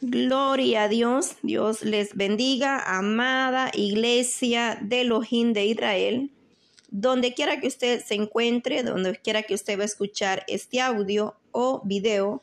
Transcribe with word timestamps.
Gloria 0.00 0.84
a 0.84 0.88
Dios, 0.88 1.38
Dios 1.42 1.82
les 1.82 2.14
bendiga, 2.14 2.78
amada 2.78 3.72
iglesia 3.74 4.78
de 4.80 5.00
Elohim 5.00 5.52
de 5.52 5.66
Israel. 5.66 6.30
Donde 6.90 7.34
quiera 7.34 7.58
que 7.58 7.66
usted 7.66 8.04
se 8.04 8.14
encuentre, 8.14 8.84
donde 8.84 9.16
quiera 9.16 9.42
que 9.42 9.54
usted 9.54 9.76
va 9.76 9.82
a 9.82 9.86
escuchar 9.86 10.44
este 10.46 10.80
audio 10.80 11.34
o 11.50 11.82
video, 11.84 12.40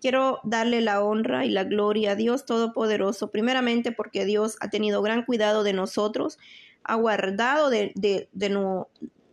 quiero 0.00 0.38
darle 0.44 0.82
la 0.82 1.02
honra 1.02 1.44
y 1.44 1.50
la 1.50 1.64
gloria 1.64 2.12
a 2.12 2.14
Dios 2.14 2.46
Todopoderoso, 2.46 3.32
primeramente 3.32 3.90
porque 3.90 4.24
Dios 4.24 4.56
ha 4.60 4.70
tenido 4.70 5.02
gran 5.02 5.24
cuidado 5.24 5.64
de 5.64 5.72
nosotros, 5.72 6.38
ha 6.84 6.94
guardado 6.94 7.70
de, 7.70 7.90
de, 7.96 8.48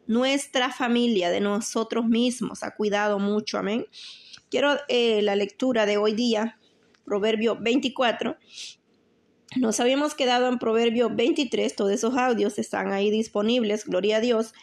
nuestra 0.08 0.72
familia, 0.72 1.30
de 1.30 1.42
nosotros 1.42 2.06
mismos, 2.06 2.64
ha 2.64 2.72
cuidado 2.72 3.20
mucho, 3.20 3.60
amén. 3.60 3.86
Quiero 4.50 4.78
eh, 4.88 5.22
la 5.22 5.36
lectura 5.36 5.86
de 5.86 5.98
hoy 5.98 6.14
día, 6.14 6.58
Proverbio 7.06 7.58
24. 7.60 8.38
Nos 9.58 9.80
habíamos 9.82 10.16
quedado 10.16 10.48
en 10.48 10.60
Proverbio 10.60 11.10
23, 11.10 11.76
todos 11.76 11.92
esos 11.92 12.16
audios 12.16 12.58
están 12.58 12.94
ahí 12.94 13.10
disponibles, 13.10 13.86
gloria 13.86 14.18
a 14.18 14.22
Dios. 14.22 14.54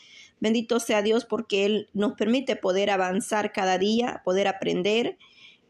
Bendito 0.40 0.80
sea 0.80 1.02
Dios 1.02 1.24
porque 1.24 1.66
Él 1.66 1.88
nos 1.92 2.12
permite 2.14 2.56
poder 2.56 2.90
avanzar 2.90 3.52
cada 3.52 3.76
día, 3.76 4.22
poder 4.24 4.48
aprender. 4.48 5.18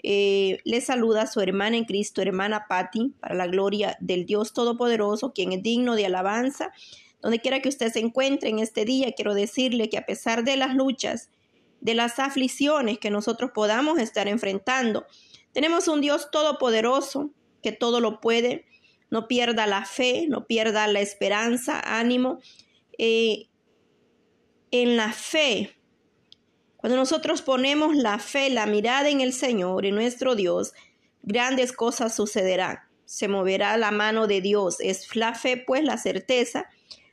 Eh, 0.02 0.59
le 0.65 0.80
saluda 0.80 1.23
a 1.23 1.27
su 1.27 1.41
hermana 1.41 1.77
en 1.77 1.84
Cristo, 1.84 2.23
hermana 2.23 2.66
Patti, 2.69 3.15
para 3.19 3.35
la 3.35 3.46
gloria 3.46 3.96
del 4.01 4.27
Dios 4.27 4.52
Todopoderoso, 4.52 5.32
quien 5.32 5.52
es 5.52 5.62
digno 5.62 5.96
de 5.96 6.07
alabanza. 6.07 6.71
Donde 7.21 7.41
quiera 7.41 7.60
que 7.60 7.69
usted 7.69 7.93
se 7.93 7.98
encuentre 7.98 8.51
en 8.51 8.60
este 8.60 8.85
día, 8.85 9.12
quiero 9.12 9.35
decirle 9.35 9.88
que 9.88 9.98
a 9.98 10.07
pesar 10.07 10.45
de 10.45 10.57
las 10.57 10.74
luchas, 10.74 11.30
de 11.80 11.95
las 11.95 12.19
aflicciones 12.21 12.98
que 12.98 13.10
nosotros 13.10 13.51
podamos 13.52 13.98
estar 13.98 14.29
enfrentando, 14.29 15.07
tenemos 15.59 15.89
un 15.89 16.01
Dios 16.01 16.30
todopoderoso 16.30 17.33
que 17.65 17.73
todo 17.73 17.99
lo 17.99 18.21
puede. 18.21 18.65
No 19.11 19.27
pierda 19.27 19.66
la 19.66 19.85
fe, 19.85 20.27
no 20.29 20.47
pierda 20.47 20.87
la 20.87 21.01
esperanza, 21.01 21.80
ánimo. 21.80 22.38
Eh, 22.96 23.49
en 24.71 24.97
la 24.97 25.13
fe, 25.13 25.77
cuando 26.77 26.97
nosotros 26.97 27.43
ponemos 27.43 27.97
la 27.97 28.21
fe, 28.21 28.51
la 28.51 28.66
mirada 28.66 29.09
en 29.09 29.21
el 29.21 29.32
Señor, 29.32 29.85
en 29.85 29.97
nuestro 29.97 30.37
Dios, 30.37 30.74
grandes 31.24 31.73
cosas 31.73 32.15
sucederán. 32.15 32.79
Se 33.04 33.27
moverá 33.27 33.77
la 33.79 33.91
mano 33.91 34.29
de 34.29 34.41
Dios. 34.41 34.77
Es 34.79 35.16
la 35.16 35.35
fe, 35.35 35.57
pues, 35.57 35.82
la 35.82 35.99
certeza, 35.99 36.69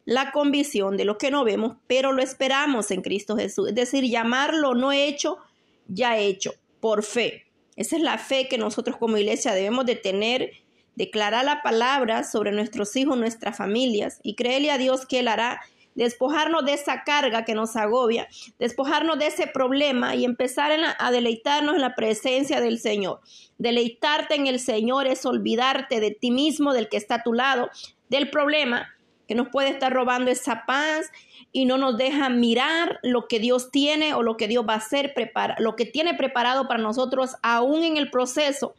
la 0.06 0.32
convicción 0.32 0.98
de 0.98 1.06
lo 1.06 1.18
que 1.18 1.32
no 1.32 1.46
vemos, 1.46 1.78
pero 1.88 2.12
lo 2.12 2.22
esperamos 2.22 2.92
en 2.92 3.02
Cristo 3.02 3.38
Jesús. 3.38 3.70
Es 3.70 3.74
decir, 3.74 4.04
llamarlo 4.04 4.76
no 4.76 4.92
hecho, 4.92 5.40
ya 5.88 6.20
hecho, 6.20 6.54
por 6.80 7.02
fe. 7.02 7.45
Esa 7.76 7.96
es 7.98 8.02
la 8.02 8.18
fe 8.18 8.48
que 8.48 8.58
nosotros 8.58 8.98
como 8.98 9.18
iglesia 9.18 9.54
debemos 9.54 9.86
de 9.86 9.96
tener, 9.96 10.52
declarar 10.96 11.46
la 11.46 11.62
palabra 11.62 12.24
sobre 12.24 12.52
nuestros 12.52 12.96
hijos, 12.96 13.18
nuestras 13.18 13.58
familias 13.58 14.20
y 14.24 14.36
creerle 14.36 14.72
a 14.72 14.78
Dios 14.78 15.06
que 15.06 15.20
Él 15.20 15.28
hará 15.28 15.62
despojarnos 15.96 16.66
de 16.66 16.74
esa 16.74 17.04
carga 17.04 17.46
que 17.46 17.56
nos 17.56 17.76
agobia, 17.76 18.28
despojarnos 18.60 19.18
de 19.18 19.28
ese 19.28 19.48
problema 19.48 20.14
y 20.16 20.26
empezar 20.26 20.72
a 21.00 21.12
deleitarnos 21.12 21.76
en 21.76 21.82
la 21.82 21.96
presencia 21.96 22.60
del 22.60 22.80
Señor. 22.80 23.22
Deleitarte 23.58 24.36
en 24.36 24.48
el 24.48 24.60
Señor 24.60 25.08
es 25.08 25.26
olvidarte 25.26 26.02
de 26.02 26.12
ti 26.12 26.32
mismo, 26.32 26.74
del 26.74 26.90
que 26.90 26.98
está 26.98 27.16
a 27.16 27.24
tu 27.24 27.34
lado, 27.34 27.70
del 28.10 28.30
problema 28.30 28.95
que 29.28 29.36
nos 29.36 29.50
puede 29.50 29.70
estar 29.70 29.92
robando 29.92 30.32
esa 30.32 30.66
paz 30.66 31.08
y 31.52 31.66
no 31.66 31.78
nos 31.78 31.98
deja 31.98 32.30
mirar 32.30 33.00
lo 33.04 33.28
que 33.28 33.40
Dios 33.40 33.72
tiene 33.72 34.14
o 34.14 34.24
lo 34.24 34.38
que 34.38 34.48
Dios 34.48 34.66
va 34.68 34.74
a 34.74 34.78
hacer, 34.78 35.14
prepara, 35.14 35.56
lo 35.60 35.76
que 35.76 35.86
tiene 35.86 36.14
preparado 36.14 36.68
para 36.68 36.82
nosotros 36.82 37.32
aún 37.42 37.84
en 37.84 37.98
el 37.98 38.12
proceso. 38.12 38.76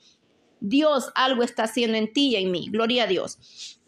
Dios 0.60 1.10
algo 1.14 1.42
está 1.42 1.64
haciendo 1.64 1.96
en 1.96 2.12
ti 2.12 2.28
y 2.30 2.36
en 2.36 2.50
mí. 2.50 2.68
Gloria 2.70 3.04
a 3.04 3.06
Dios. 3.06 3.80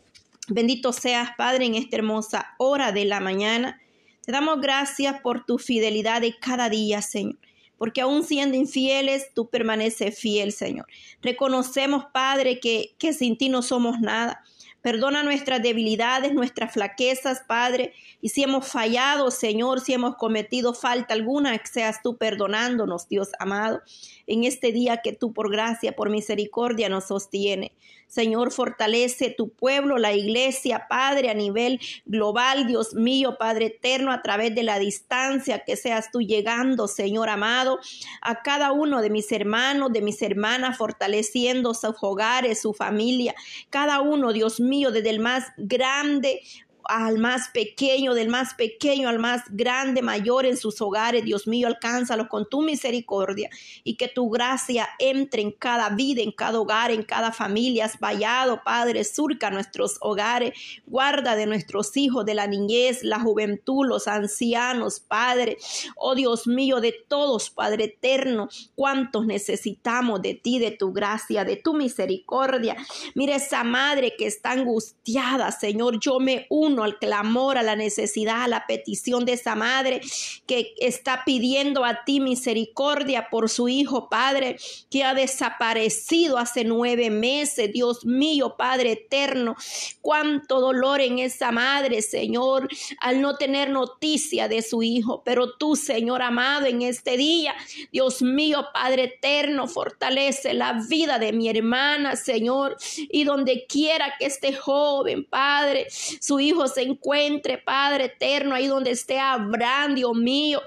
Bendito 0.48 0.92
seas, 0.92 1.30
Padre, 1.36 1.66
en 1.66 1.74
esta 1.74 1.96
hermosa 1.96 2.54
hora 2.58 2.92
de 2.92 3.04
la 3.04 3.20
mañana. 3.20 3.80
Te 4.24 4.32
damos 4.32 4.60
gracias 4.60 5.20
por 5.20 5.44
tu 5.44 5.58
fidelidad 5.58 6.20
de 6.20 6.38
cada 6.38 6.68
día, 6.68 7.02
Señor 7.02 7.38
porque 7.78 8.00
aún 8.00 8.24
siendo 8.24 8.56
infieles, 8.56 9.32
tú 9.34 9.48
permaneces 9.48 10.18
fiel, 10.18 10.52
Señor. 10.52 10.86
Reconocemos, 11.22 12.06
Padre, 12.12 12.58
que, 12.58 12.96
que 12.98 13.12
sin 13.12 13.38
ti 13.38 13.48
no 13.48 13.62
somos 13.62 14.00
nada. 14.00 14.42
Perdona 14.82 15.22
nuestras 15.22 15.62
debilidades, 15.62 16.32
nuestras 16.32 16.72
flaquezas, 16.72 17.42
Padre. 17.46 17.94
Y 18.20 18.28
si 18.28 18.44
hemos 18.44 18.68
fallado, 18.68 19.30
Señor, 19.30 19.80
si 19.80 19.92
hemos 19.92 20.16
cometido 20.16 20.72
falta 20.72 21.14
alguna, 21.14 21.60
seas 21.64 22.00
tú 22.02 22.16
perdonándonos, 22.16 23.08
Dios 23.08 23.30
amado, 23.40 23.82
en 24.26 24.44
este 24.44 24.72
día 24.72 24.98
que 24.98 25.12
tú 25.12 25.32
por 25.32 25.50
gracia, 25.50 25.96
por 25.96 26.10
misericordia 26.10 26.88
nos 26.88 27.08
sostiene. 27.08 27.72
Señor, 28.08 28.52
fortalece 28.52 29.34
tu 29.36 29.50
pueblo, 29.50 29.98
la 29.98 30.14
iglesia, 30.14 30.86
Padre, 30.88 31.30
a 31.30 31.34
nivel 31.34 31.78
global, 32.06 32.66
Dios 32.66 32.94
mío, 32.94 33.36
Padre 33.38 33.66
eterno, 33.66 34.12
a 34.12 34.22
través 34.22 34.54
de 34.54 34.62
la 34.62 34.78
distancia, 34.78 35.62
que 35.64 35.76
seas 35.76 36.10
tú 36.10 36.22
llegando, 36.22 36.88
Señor 36.88 37.28
amado, 37.28 37.78
a 38.22 38.42
cada 38.42 38.72
uno 38.72 39.02
de 39.02 39.10
mis 39.10 39.30
hermanos, 39.30 39.92
de 39.92 40.00
mis 40.00 40.22
hermanas, 40.22 40.78
fortaleciendo 40.78 41.74
sus 41.74 41.96
hogares, 42.00 42.62
su 42.62 42.72
familia, 42.72 43.34
cada 43.68 44.00
uno, 44.00 44.32
Dios 44.32 44.58
mío, 44.58 44.90
desde 44.90 45.10
el 45.10 45.20
más 45.20 45.44
grande 45.58 46.40
al 46.88 47.18
más 47.18 47.48
pequeño, 47.50 48.14
del 48.14 48.28
más 48.28 48.54
pequeño 48.54 49.10
al 49.10 49.18
más 49.18 49.42
grande, 49.50 50.00
mayor 50.00 50.46
en 50.46 50.56
sus 50.56 50.80
hogares. 50.80 51.22
Dios 51.22 51.46
mío, 51.46 51.68
alcánzalo 51.68 52.28
con 52.28 52.48
tu 52.48 52.62
misericordia 52.62 53.50
y 53.84 53.96
que 53.96 54.08
tu 54.08 54.30
gracia 54.30 54.88
entre 54.98 55.42
en 55.42 55.52
cada 55.52 55.90
vida, 55.90 56.22
en 56.22 56.32
cada 56.32 56.58
hogar, 56.58 56.90
en 56.90 57.02
cada 57.02 57.30
familia. 57.30 57.84
Has 57.84 58.00
vallado, 58.00 58.62
Padre, 58.64 59.04
surca 59.04 59.50
nuestros 59.50 59.98
hogares, 60.00 60.54
guarda 60.86 61.36
de 61.36 61.46
nuestros 61.46 61.96
hijos, 61.96 62.24
de 62.24 62.34
la 62.34 62.46
niñez, 62.46 63.04
la 63.04 63.20
juventud, 63.20 63.86
los 63.86 64.08
ancianos, 64.08 64.98
Padre. 64.98 65.58
Oh 65.94 66.14
Dios 66.14 66.46
mío, 66.46 66.80
de 66.80 66.94
todos, 67.06 67.50
Padre 67.50 67.84
eterno, 67.84 68.48
cuántos 68.74 69.26
necesitamos 69.26 70.22
de 70.22 70.34
ti, 70.34 70.58
de 70.58 70.70
tu 70.70 70.92
gracia, 70.92 71.44
de 71.44 71.56
tu 71.56 71.74
misericordia. 71.74 72.76
Mira 73.14 73.36
esa 73.36 73.62
madre 73.62 74.14
que 74.16 74.26
está 74.26 74.52
angustiada, 74.52 75.52
Señor, 75.52 76.00
yo 76.00 76.18
me 76.18 76.46
uno 76.48 76.77
al 76.84 76.98
clamor, 76.98 77.58
a 77.58 77.62
la 77.62 77.76
necesidad, 77.76 78.42
a 78.42 78.48
la 78.48 78.66
petición 78.66 79.24
de 79.24 79.32
esa 79.34 79.54
madre 79.54 80.00
que 80.46 80.74
está 80.78 81.22
pidiendo 81.24 81.84
a 81.84 82.04
ti 82.04 82.20
misericordia 82.20 83.28
por 83.30 83.48
su 83.48 83.68
hijo, 83.68 84.08
Padre, 84.08 84.58
que 84.90 85.04
ha 85.04 85.14
desaparecido 85.14 86.38
hace 86.38 86.64
nueve 86.64 87.10
meses. 87.10 87.72
Dios 87.72 88.04
mío, 88.04 88.56
Padre 88.56 88.92
eterno, 88.92 89.56
cuánto 90.00 90.60
dolor 90.60 91.00
en 91.00 91.18
esa 91.18 91.50
madre, 91.50 92.02
Señor, 92.02 92.68
al 93.00 93.20
no 93.20 93.36
tener 93.36 93.70
noticia 93.70 94.48
de 94.48 94.62
su 94.62 94.82
hijo. 94.82 95.22
Pero 95.24 95.56
tú, 95.56 95.76
Señor 95.76 96.22
amado, 96.22 96.66
en 96.66 96.82
este 96.82 97.16
día, 97.16 97.54
Dios 97.92 98.22
mío, 98.22 98.66
Padre 98.72 99.04
eterno, 99.04 99.66
fortalece 99.66 100.54
la 100.54 100.80
vida 100.88 101.18
de 101.18 101.32
mi 101.32 101.48
hermana, 101.48 102.16
Señor, 102.16 102.76
y 102.96 103.24
donde 103.24 103.66
quiera 103.66 104.14
que 104.18 104.26
este 104.26 104.54
joven, 104.54 105.24
Padre, 105.24 105.86
su 105.90 106.40
hijo 106.40 106.67
se 106.68 106.82
encuentre, 106.82 107.58
Padre 107.58 108.04
eterno, 108.04 108.54
ahí 108.54 108.66
donde 108.66 108.90
esté 108.90 109.18
Abraham, 109.18 109.94
Dios 109.94 110.16
mío. 110.16 110.62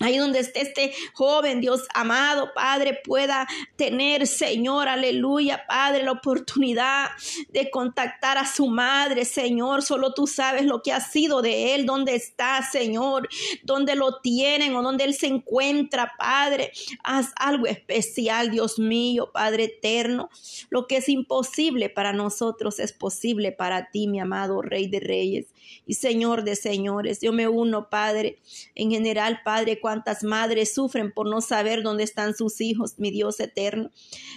Ahí 0.00 0.16
donde 0.16 0.38
esté 0.38 0.62
este 0.62 0.92
joven, 1.12 1.60
Dios 1.60 1.82
amado, 1.92 2.52
Padre, 2.54 3.00
pueda 3.02 3.48
tener, 3.76 4.26
Señor, 4.26 4.86
aleluya, 4.88 5.64
Padre, 5.66 6.04
la 6.04 6.12
oportunidad 6.12 7.10
de 7.48 7.70
contactar 7.70 8.38
a 8.38 8.46
su 8.46 8.68
madre, 8.68 9.24
Señor. 9.24 9.82
Solo 9.82 10.14
tú 10.14 10.26
sabes 10.26 10.66
lo 10.66 10.82
que 10.82 10.92
ha 10.92 11.00
sido 11.00 11.42
de 11.42 11.74
él, 11.74 11.84
dónde 11.84 12.14
está, 12.14 12.62
Señor, 12.62 13.28
dónde 13.64 13.96
lo 13.96 14.20
tienen 14.20 14.76
o 14.76 14.82
dónde 14.82 15.04
él 15.04 15.14
se 15.14 15.26
encuentra, 15.26 16.12
Padre. 16.16 16.72
Haz 17.02 17.32
algo 17.36 17.66
especial, 17.66 18.50
Dios 18.50 18.78
mío, 18.78 19.30
Padre 19.32 19.64
eterno. 19.64 20.30
Lo 20.70 20.86
que 20.86 20.98
es 20.98 21.08
imposible 21.08 21.90
para 21.90 22.12
nosotros 22.12 22.78
es 22.78 22.92
posible 22.92 23.50
para 23.50 23.90
ti, 23.90 24.06
mi 24.06 24.20
amado 24.20 24.62
Rey 24.62 24.86
de 24.86 25.00
Reyes 25.00 25.46
y 25.86 25.94
Señor 25.94 26.44
de 26.44 26.56
señores. 26.56 27.20
Yo 27.20 27.32
me 27.32 27.48
uno, 27.48 27.88
Padre, 27.88 28.38
en 28.74 28.90
general, 28.90 29.40
Padre, 29.44 29.80
cuántas 29.80 30.22
madres 30.22 30.74
sufren 30.74 31.12
por 31.12 31.28
no 31.28 31.40
saber 31.40 31.82
dónde 31.82 32.04
están 32.04 32.34
sus 32.34 32.60
hijos, 32.60 32.98
mi 32.98 33.10
Dios 33.10 33.40
eterno. 33.40 33.90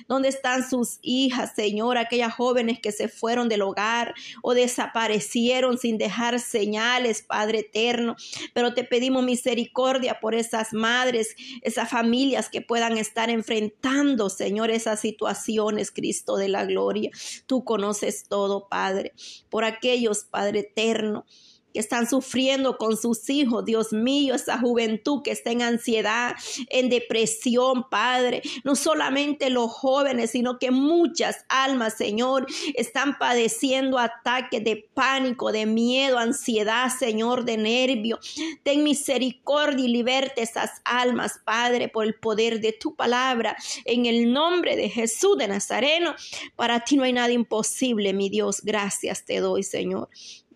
¿Dónde 0.07 0.29
están 0.29 0.67
sus 0.67 0.99
hijas, 1.01 1.53
Señor? 1.55 1.97
Aquellas 1.97 2.33
jóvenes 2.33 2.79
que 2.79 2.91
se 2.91 3.07
fueron 3.07 3.49
del 3.49 3.61
hogar 3.61 4.13
o 4.41 4.53
desaparecieron 4.53 5.77
sin 5.77 5.97
dejar 5.97 6.39
señales, 6.39 7.21
Padre 7.21 7.59
eterno. 7.59 8.15
Pero 8.53 8.73
te 8.73 8.83
pedimos 8.83 9.23
misericordia 9.23 10.19
por 10.19 10.35
esas 10.35 10.73
madres, 10.73 11.35
esas 11.61 11.89
familias 11.89 12.49
que 12.49 12.61
puedan 12.61 12.97
estar 12.97 13.29
enfrentando, 13.29 14.29
Señor, 14.29 14.71
esas 14.71 14.99
situaciones, 14.99 15.91
Cristo 15.91 16.37
de 16.37 16.49
la 16.49 16.65
gloria. 16.65 17.11
Tú 17.45 17.63
conoces 17.63 18.25
todo, 18.27 18.67
Padre. 18.69 19.13
Por 19.49 19.63
aquellos, 19.63 20.23
Padre 20.23 20.59
eterno 20.59 21.20
que 21.73 21.79
están 21.79 22.09
sufriendo 22.09 22.77
con 22.77 22.97
sus 22.97 23.29
hijos, 23.29 23.65
Dios 23.65 23.93
mío, 23.93 24.35
esa 24.35 24.57
juventud 24.59 25.21
que 25.23 25.31
está 25.31 25.51
en 25.51 25.61
ansiedad, 25.61 26.35
en 26.69 26.89
depresión, 26.89 27.89
Padre. 27.89 28.41
No 28.63 28.75
solamente 28.75 29.49
los 29.49 29.71
jóvenes, 29.71 30.31
sino 30.31 30.59
que 30.59 30.71
muchas 30.71 31.45
almas, 31.49 31.97
Señor, 31.97 32.45
están 32.75 33.17
padeciendo 33.17 33.97
ataques 33.97 34.63
de 34.63 34.89
pánico, 34.93 35.51
de 35.51 35.65
miedo, 35.65 36.17
ansiedad, 36.17 36.89
Señor, 36.97 37.45
de 37.45 37.57
nervio. 37.57 38.19
Ten 38.63 38.83
misericordia 38.83 39.85
y 39.85 39.89
liberte 39.89 40.41
esas 40.41 40.81
almas, 40.83 41.39
Padre, 41.43 41.87
por 41.89 42.05
el 42.05 42.15
poder 42.15 42.59
de 42.59 42.73
tu 42.73 42.95
palabra. 42.95 43.55
En 43.85 44.05
el 44.05 44.31
nombre 44.31 44.75
de 44.75 44.89
Jesús 44.89 45.37
de 45.37 45.47
Nazareno, 45.47 46.15
para 46.55 46.83
ti 46.83 46.97
no 46.97 47.03
hay 47.03 47.13
nada 47.13 47.31
imposible, 47.31 48.13
mi 48.13 48.29
Dios. 48.29 48.61
Gracias 48.63 49.25
te 49.25 49.39
doy, 49.39 49.63
Señor. 49.63 50.09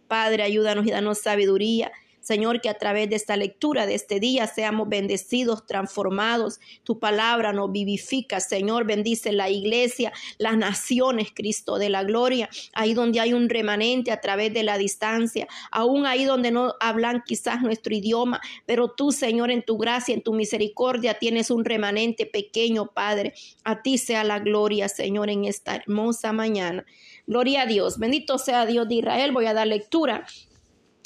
Padre, 0.07 0.44
ayúdanos 0.44 0.86
y 0.86 0.92
danos 0.92 1.19
sabiduría. 1.19 1.92
Señor, 2.25 2.60
que 2.60 2.69
a 2.69 2.74
través 2.74 3.07
de 3.07 3.16
esta 3.18 3.38
lectura 3.38 3.86
de 3.86 3.94
este 3.94 4.19
día 4.19 4.48
seamos 4.48 4.90
bendecidos, 4.90 5.68
transformados. 5.68 6.60
Tu 6.84 6.98
palabra 6.98 7.54
nos 7.54 7.72
vivifica, 7.72 8.40
Señor. 8.40 8.84
Bendice 8.84 9.31
la 9.31 9.52
iglesia, 9.52 10.12
las 10.40 10.57
naciones, 10.57 11.28
Cristo 11.36 11.78
de 11.78 11.90
la 11.90 12.04
gloria. 12.04 12.50
Ahí 12.74 12.96
donde 12.96 13.19
hay 13.19 13.34
un 13.34 13.48
remanente 13.48 14.12
a 14.12 14.22
través 14.22 14.52
de 14.56 14.63
la 14.63 14.80
distancia, 14.80 15.48
aún 15.69 16.08
ahí 16.08 16.25
donde 16.25 16.50
no 16.50 16.74
hablan 16.80 17.22
quizás 17.24 17.62
nuestro 17.62 17.94
idioma, 17.94 18.42
pero 18.66 18.90
tú, 18.90 19.12
Señor, 19.12 19.51
en 19.51 19.62
tu 19.62 19.78
gracia, 19.78 20.16
en 20.16 20.24
tu 20.24 20.34
misericordia, 20.34 21.19
tienes 21.19 21.51
un 21.51 21.63
remanente 21.63 22.25
pequeño, 22.25 22.88
Padre. 22.88 23.36
A 23.63 23.84
ti 23.84 24.00
sea 24.00 24.24
la 24.24 24.40
gloria, 24.40 24.90
Señor, 24.90 25.30
en 25.30 25.46
esta 25.46 25.75
hermosa 25.75 26.34
mañana. 26.34 26.88
Gloria 27.27 27.63
a 27.63 27.66
Dios. 27.66 27.98
Bendito 27.98 28.38
sea 28.38 28.66
Dios 28.66 28.88
de 28.88 28.95
Israel. 28.95 29.31
Voy 29.31 29.45
a 29.45 29.54
dar 29.54 29.68
lectura 29.68 30.25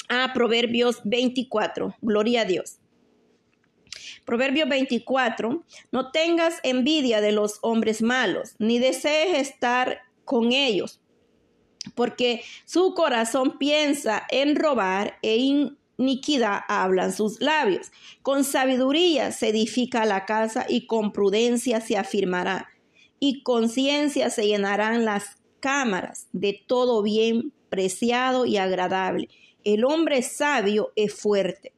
a 0.09 0.33
Proverbios 0.33 1.01
24. 1.05 1.95
Gloria 2.01 2.41
a 2.41 2.45
Dios. 2.45 2.79
Proverbios 4.25 4.67
24. 4.67 5.63
No 5.91 6.11
tengas 6.11 6.59
envidia 6.63 7.21
de 7.21 7.31
los 7.31 7.59
hombres 7.61 8.01
malos, 8.01 8.55
ni 8.59 8.79
desees 8.79 9.37
estar 9.39 10.01
con 10.25 10.51
ellos, 10.51 11.01
porque 11.95 12.43
su 12.65 12.93
corazón 12.93 13.57
piensa 13.57 14.27
en 14.29 14.55
robar 14.55 15.17
e 15.23 15.37
iniquidad 15.97 16.59
hablan 16.67 17.13
sus 17.13 17.41
labios. 17.41 17.91
Con 18.21 18.43
sabiduría 18.43 19.31
se 19.31 19.49
edifica 19.49 20.05
la 20.05 20.25
casa 20.25 20.65
y 20.69 20.85
con 20.85 21.11
prudencia 21.11 21.81
se 21.81 21.97
afirmará, 21.97 22.69
y 23.19 23.41
con 23.41 23.69
ciencia 23.69 24.29
se 24.29 24.45
llenarán 24.45 25.05
las 25.05 25.38
cámaras 25.59 26.27
de 26.31 26.63
todo 26.67 27.01
bien 27.01 27.53
preciado 27.69 28.45
y 28.45 28.57
agradable. 28.57 29.29
El 29.63 29.85
hombre 29.85 30.21
sabio 30.21 30.91
es 30.95 31.13
fuerte 31.13 31.73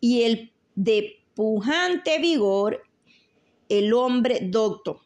y 0.00 0.22
el 0.22 0.52
de 0.74 1.24
pujante 1.34 2.18
vigor, 2.18 2.82
el 3.68 3.92
hombre 3.92 4.40
docto, 4.42 5.02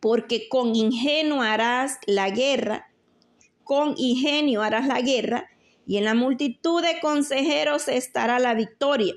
porque 0.00 0.48
con 0.48 0.74
ingenio 0.74 1.40
harás 1.40 1.98
la 2.06 2.30
guerra, 2.30 2.90
con 3.64 3.94
ingenio 3.96 4.62
harás 4.62 4.86
la 4.86 5.00
guerra, 5.00 5.48
y 5.86 5.96
en 5.96 6.04
la 6.04 6.14
multitud 6.14 6.82
de 6.82 7.00
consejeros 7.00 7.88
estará 7.88 8.38
la 8.38 8.54
victoria. 8.54 9.14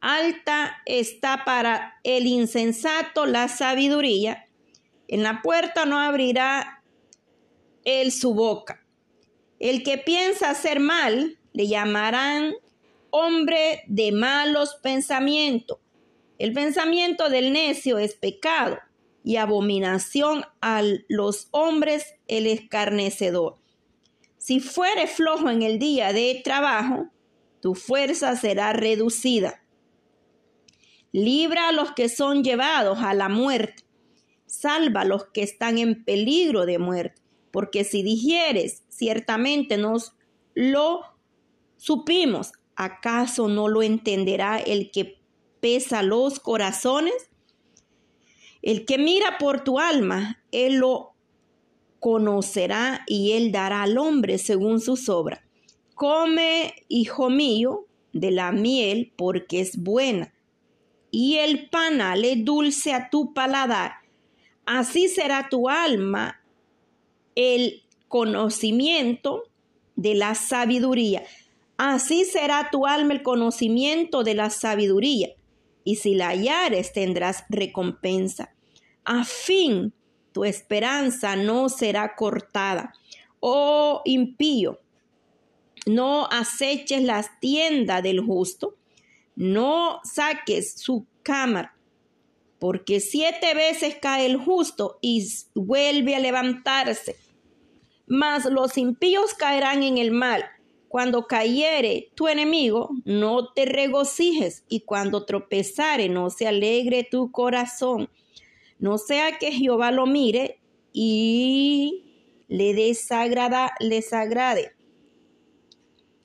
Alta 0.00 0.76
está 0.86 1.44
para 1.44 1.94
el 2.04 2.26
insensato 2.26 3.26
la 3.26 3.48
sabiduría, 3.48 4.48
en 5.12 5.22
la 5.22 5.42
puerta 5.42 5.84
no 5.84 6.00
abrirá 6.00 6.82
él 7.84 8.12
su 8.12 8.32
boca. 8.32 8.86
El 9.58 9.82
que 9.82 9.98
piensa 9.98 10.48
hacer 10.48 10.80
mal, 10.80 11.38
le 11.52 11.68
llamarán 11.68 12.54
hombre 13.10 13.82
de 13.88 14.10
malos 14.10 14.76
pensamientos. 14.82 15.80
El 16.38 16.54
pensamiento 16.54 17.28
del 17.28 17.52
necio 17.52 17.98
es 17.98 18.14
pecado 18.14 18.78
y 19.22 19.36
abominación 19.36 20.46
a 20.62 20.80
los 21.08 21.48
hombres 21.50 22.14
el 22.26 22.46
escarnecedor. 22.46 23.58
Si 24.38 24.60
fuere 24.60 25.06
flojo 25.06 25.50
en 25.50 25.60
el 25.60 25.78
día 25.78 26.14
de 26.14 26.40
trabajo, 26.42 27.10
tu 27.60 27.74
fuerza 27.74 28.34
será 28.34 28.72
reducida. 28.72 29.62
Libra 31.12 31.68
a 31.68 31.72
los 31.72 31.92
que 31.92 32.08
son 32.08 32.42
llevados 32.42 33.00
a 33.02 33.12
la 33.12 33.28
muerte 33.28 33.84
salva 34.52 35.06
los 35.06 35.24
que 35.28 35.42
están 35.42 35.78
en 35.78 36.04
peligro 36.04 36.66
de 36.66 36.78
muerte, 36.78 37.22
porque 37.50 37.84
si 37.84 38.02
dijeres, 38.02 38.82
ciertamente 38.90 39.78
nos 39.78 40.12
lo 40.54 41.00
supimos, 41.78 42.52
¿acaso 42.76 43.48
no 43.48 43.68
lo 43.68 43.82
entenderá 43.82 44.58
el 44.58 44.90
que 44.90 45.18
pesa 45.60 46.02
los 46.02 46.38
corazones? 46.38 47.14
El 48.60 48.84
que 48.84 48.98
mira 48.98 49.38
por 49.38 49.64
tu 49.64 49.78
alma, 49.78 50.42
él 50.50 50.74
lo 50.74 51.14
conocerá 51.98 53.04
y 53.06 53.32
él 53.32 53.52
dará 53.52 53.84
al 53.84 53.96
hombre 53.96 54.36
según 54.36 54.80
su 54.80 54.98
obra. 55.10 55.42
Come, 55.94 56.74
hijo 56.88 57.30
mío, 57.30 57.86
de 58.12 58.30
la 58.30 58.52
miel 58.52 59.14
porque 59.16 59.60
es 59.60 59.82
buena, 59.82 60.34
y 61.10 61.36
el 61.36 61.70
panale 61.70 62.36
dulce 62.36 62.92
a 62.92 63.08
tu 63.08 63.32
paladar 63.32 64.01
Así 64.64 65.08
será 65.08 65.48
tu 65.48 65.68
alma 65.68 66.40
el 67.34 67.82
conocimiento 68.08 69.44
de 69.96 70.14
la 70.14 70.34
sabiduría. 70.34 71.24
Así 71.76 72.24
será 72.24 72.68
tu 72.70 72.86
alma 72.86 73.14
el 73.14 73.22
conocimiento 73.22 74.22
de 74.22 74.34
la 74.34 74.50
sabiduría. 74.50 75.30
Y 75.84 75.96
si 75.96 76.14
la 76.14 76.28
hallares 76.28 76.92
tendrás 76.92 77.44
recompensa. 77.48 78.54
A 79.04 79.24
fin 79.24 79.92
tu 80.32 80.44
esperanza 80.44 81.34
no 81.36 81.68
será 81.68 82.14
cortada. 82.14 82.92
Oh 83.40 84.00
impío, 84.04 84.78
no 85.86 86.28
aceches 86.30 87.02
las 87.02 87.40
tiendas 87.40 88.02
del 88.02 88.20
justo, 88.20 88.76
no 89.34 90.00
saques 90.04 90.74
su 90.74 91.06
cámara 91.24 91.74
porque 92.62 93.00
siete 93.00 93.54
veces 93.54 93.96
cae 94.00 94.24
el 94.24 94.36
justo 94.36 95.00
y 95.00 95.26
vuelve 95.52 96.14
a 96.14 96.20
levantarse. 96.20 97.16
Mas 98.06 98.44
los 98.44 98.78
impíos 98.78 99.34
caerán 99.34 99.82
en 99.82 99.98
el 99.98 100.12
mal. 100.12 100.44
Cuando 100.86 101.26
cayere 101.26 102.12
tu 102.14 102.28
enemigo, 102.28 102.90
no 103.04 103.52
te 103.52 103.64
regocijes, 103.64 104.64
y 104.68 104.82
cuando 104.82 105.24
tropezare, 105.24 106.08
no 106.08 106.30
se 106.30 106.46
alegre 106.46 107.02
tu 107.02 107.32
corazón. 107.32 108.08
No 108.78 108.96
sea 108.96 109.38
que 109.38 109.50
Jehová 109.50 109.90
lo 109.90 110.06
mire 110.06 110.60
y 110.92 112.44
le 112.46 112.74
desagrada, 112.74 113.72
les 113.80 114.12
agrade. 114.12 114.70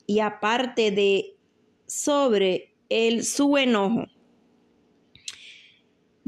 Y 0.06 0.20
aparte 0.20 0.92
de 0.92 1.34
sobre 1.88 2.76
él 2.88 3.24
su 3.24 3.56
enojo 3.58 4.06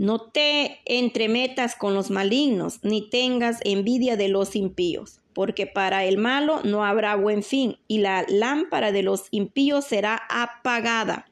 no 0.00 0.18
te 0.18 0.78
entremetas 0.86 1.76
con 1.76 1.92
los 1.92 2.10
malignos, 2.10 2.80
ni 2.82 3.10
tengas 3.10 3.58
envidia 3.64 4.16
de 4.16 4.28
los 4.28 4.56
impíos, 4.56 5.20
porque 5.34 5.66
para 5.66 6.06
el 6.06 6.16
malo 6.16 6.62
no 6.64 6.86
habrá 6.86 7.16
buen 7.16 7.42
fin, 7.42 7.76
y 7.86 7.98
la 7.98 8.24
lámpara 8.26 8.92
de 8.92 9.02
los 9.02 9.26
impíos 9.30 9.84
será 9.84 10.22
apagada. 10.30 11.30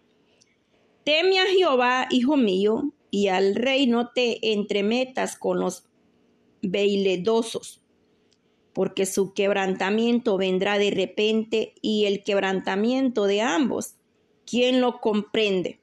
Teme 1.03 1.41
a 1.41 1.47
Jehová, 1.47 2.09
hijo 2.11 2.37
mío, 2.37 2.93
y 3.11 3.29
al 3.29 3.55
rey 3.55 3.87
no 3.87 4.11
te 4.11 4.53
entremetas 4.53 5.39
con 5.39 5.61
los 5.61 5.85
veiledosos, 6.61 7.81
porque 8.75 9.07
su 9.07 9.33
quebrantamiento 9.33 10.37
vendrá 10.37 10.77
de 10.77 10.91
repente, 10.91 11.73
y 11.81 12.05
el 12.05 12.23
quebrantamiento 12.23 13.25
de 13.25 13.41
ambos, 13.41 13.95
¿quién 14.45 14.83
lo 14.83 15.01
comprende? 15.01 15.81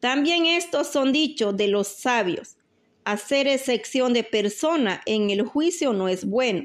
También 0.00 0.46
estos 0.46 0.88
son 0.88 1.12
dichos 1.12 1.56
de 1.56 1.68
los 1.68 1.86
sabios. 1.88 2.56
Hacer 3.04 3.46
excepción 3.46 4.12
de 4.12 4.24
persona 4.24 5.02
en 5.06 5.30
el 5.30 5.42
juicio 5.42 5.92
no 5.92 6.08
es 6.08 6.24
bueno. 6.24 6.64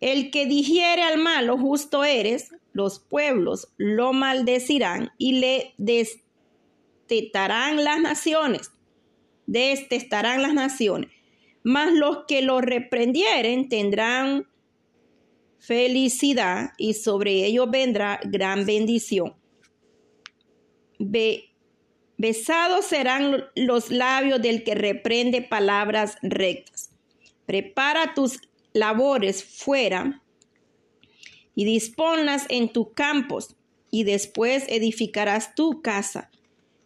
El 0.00 0.30
que 0.30 0.46
digiere 0.46 1.02
al 1.02 1.18
malo 1.18 1.56
justo 1.56 2.04
eres, 2.04 2.50
los 2.72 3.00
pueblos 3.00 3.72
lo 3.78 4.12
maldecirán 4.12 5.10
y 5.16 5.40
le 5.40 5.74
destetarán 5.78 7.82
las 7.82 8.00
naciones. 8.00 8.70
Destestarán 9.46 10.42
las 10.42 10.52
naciones. 10.52 11.10
Mas 11.62 11.94
los 11.94 12.26
que 12.28 12.42
lo 12.42 12.60
reprendieren 12.60 13.70
tendrán 13.70 14.46
felicidad 15.58 16.72
y 16.76 16.92
sobre 16.94 17.46
ellos 17.46 17.70
vendrá 17.70 18.20
gran 18.24 18.66
bendición. 18.66 19.34
Ve 20.98 21.55
Besados 22.18 22.86
serán 22.86 23.44
los 23.54 23.90
labios 23.90 24.40
del 24.40 24.64
que 24.64 24.74
reprende 24.74 25.42
palabras 25.42 26.16
rectas. 26.22 26.90
Prepara 27.44 28.14
tus 28.14 28.40
labores 28.72 29.44
fuera 29.44 30.22
y 31.54 31.64
disponlas 31.64 32.44
en 32.48 32.68
tus 32.68 32.92
campos, 32.92 33.56
y 33.90 34.04
después 34.04 34.64
edificarás 34.68 35.54
tu 35.54 35.80
casa. 35.80 36.30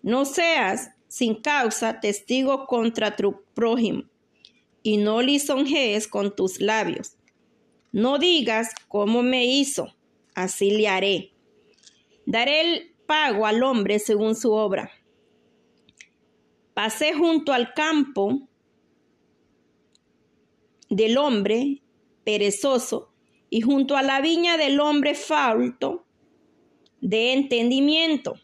No 0.02 0.24
seas 0.24 0.90
sin 1.08 1.34
causa 1.42 1.98
testigo 2.00 2.66
contra 2.66 3.16
tu 3.16 3.42
prójimo, 3.52 4.04
y 4.82 4.96
no 4.96 5.22
lisonjees 5.22 6.06
con 6.06 6.34
tus 6.36 6.60
labios. 6.60 7.16
No 7.90 8.18
digas 8.18 8.70
cómo 8.86 9.22
me 9.22 9.44
hizo, 9.46 9.96
así 10.34 10.70
le 10.70 10.86
haré. 10.86 11.32
Daré 12.26 12.60
el 12.60 12.94
pago 13.06 13.46
al 13.46 13.64
hombre 13.64 13.98
según 13.98 14.36
su 14.36 14.52
obra. 14.52 14.92
Pasé 16.82 17.12
junto 17.12 17.52
al 17.52 17.74
campo 17.74 18.48
del 20.88 21.18
hombre 21.18 21.82
perezoso 22.24 23.12
y 23.50 23.60
junto 23.60 23.98
a 23.98 24.02
la 24.02 24.22
viña 24.22 24.56
del 24.56 24.80
hombre 24.80 25.14
falto 25.14 26.06
de 27.02 27.34
entendimiento. 27.34 28.36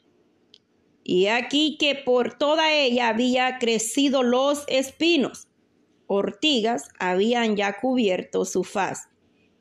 Y 1.03 1.29
aquí 1.29 1.79
que 1.79 1.95
por 1.95 2.37
toda 2.37 2.75
ella 2.75 3.09
había 3.09 3.57
crecido 3.57 4.23
los 4.23 4.65
espinos, 4.69 5.49
ortigas 6.07 6.91
habían 6.99 7.57
ya 7.57 7.81
cubierto 7.81 8.45
su 8.45 8.65
faz, 8.65 9.09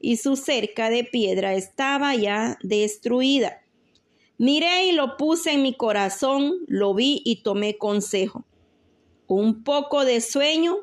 y 0.01 0.17
su 0.17 0.35
cerca 0.35 0.89
de 0.89 1.05
piedra 1.05 1.53
estaba 1.53 2.13
ya 2.13 2.57
destruida. 2.61 3.61
Miré 4.37 4.87
y 4.87 4.91
lo 4.91 5.15
puse 5.15 5.53
en 5.53 5.61
mi 5.61 5.77
corazón, 5.77 6.55
lo 6.67 6.93
vi 6.93 7.21
y 7.23 7.41
tomé 7.41 7.77
consejo. 7.77 8.43
Un 9.27 9.63
poco 9.63 10.05
de 10.05 10.21
sueño 10.21 10.77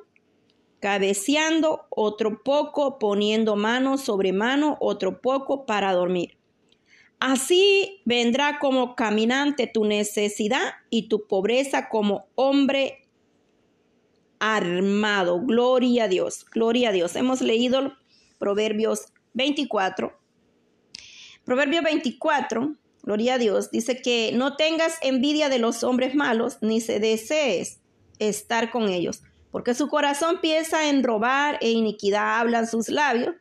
cabeceando, 0.81 1.87
otro 1.91 2.43
poco 2.43 2.99
poniendo 2.99 3.55
mano 3.55 3.99
sobre 3.99 4.33
mano, 4.33 4.77
otro 4.81 5.21
poco 5.21 5.65
para 5.65 5.93
dormir. 5.93 6.37
Así 7.21 8.03
vendrá 8.05 8.59
como 8.59 8.97
caminante 8.97 9.69
tu 9.69 9.85
necesidad 9.85 10.73
y 10.91 11.09
tu 11.09 11.29
pobreza 11.29 11.89
como 11.89 12.27
hombre 12.35 13.07
armado. 14.41 15.41
Gloria 15.41 16.05
a 16.05 16.09
Dios, 16.09 16.45
gloria 16.53 16.89
a 16.89 16.93
Dios. 16.93 17.15
Hemos 17.15 17.43
leído 17.43 17.93
Proverbios 18.39 19.13
24. 19.35 20.19
Proverbio 21.45 21.81
24, 21.83 22.75
gloria 23.05 23.35
a 23.35 23.39
Dios, 23.39 23.71
dice 23.71 24.03
que 24.03 24.33
no 24.35 24.57
tengas 24.57 24.99
envidia 25.03 25.49
de 25.49 25.61
los 25.61 25.85
hombres 25.85 26.17
malos, 26.17 26.59
ni 26.61 26.81
se 26.81 26.99
desees 26.99 27.82
estar 28.29 28.71
con 28.71 28.88
ellos 28.88 29.23
porque 29.52 29.75
su 29.75 29.88
corazón 29.88 30.41
piensa 30.41 30.88
en 30.88 31.05
robar 31.05 31.59
e 31.61 31.71
iniquidad 31.71 32.41
hablan 32.41 32.67
sus 32.67 32.88
labios. 32.88 33.37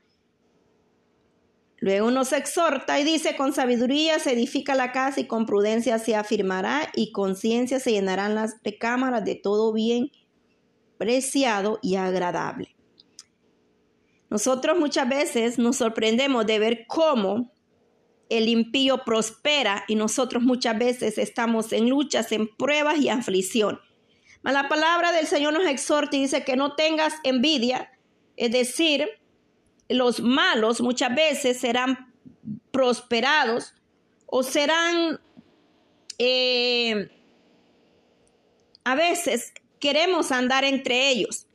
Luego 1.78 2.12
nos 2.12 2.32
exhorta 2.34 3.00
y 3.00 3.04
dice, 3.04 3.36
con 3.36 3.54
sabiduría 3.54 4.20
se 4.20 4.34
edifica 4.34 4.76
la 4.76 4.92
casa 4.92 5.22
y 5.22 5.26
con 5.26 5.48
prudencia 5.48 5.98
se 5.98 6.16
afirmará 6.16 6.92
y 6.94 7.12
con 7.12 7.36
ciencia 7.36 7.80
se 7.80 7.94
llenarán 7.94 8.36
las 8.36 8.58
recámaras 8.64 9.26
de 9.26 9.36
todo 9.36 9.74
bien 9.74 10.12
preciado 11.00 11.80
y 11.82 11.96
agradable. 11.96 12.76
Nosotros 14.30 14.78
muchas 14.78 15.10
veces 15.10 15.58
nos 15.58 15.78
sorprendemos 15.78 16.46
de 16.46 16.60
ver 16.60 16.86
cómo 16.88 17.52
el 18.30 18.48
impío 18.48 19.04
prospera 19.04 19.84
y 19.88 19.96
nosotros 19.96 20.44
muchas 20.44 20.78
veces 20.78 21.18
estamos 21.18 21.74
en 21.74 21.90
luchas, 21.90 22.32
en 22.32 22.48
pruebas 22.56 23.00
y 23.00 23.10
aflicción. 23.10 23.80
La 24.44 24.68
palabra 24.68 25.12
del 25.12 25.28
Señor 25.28 25.54
nos 25.54 25.68
exhorta 25.68 26.16
y 26.16 26.22
dice 26.22 26.44
que 26.44 26.56
no 26.56 26.76
tengas 26.76 27.14
envidia, 27.24 27.92
es 28.38 28.52
decir, 28.52 29.08
los 29.88 30.22
malos 30.22 30.82
muchas 30.82 31.14
veces 31.14 31.60
serán 31.60 32.14
prosperados 32.72 33.76
o 34.26 34.42
serán, 34.42 35.20
eh, 36.18 37.10
a 38.84 38.96
veces 38.96 39.54
queremos 39.80 40.32
andar 40.32 40.64
entre 40.64 41.10
ellos. 41.10 41.46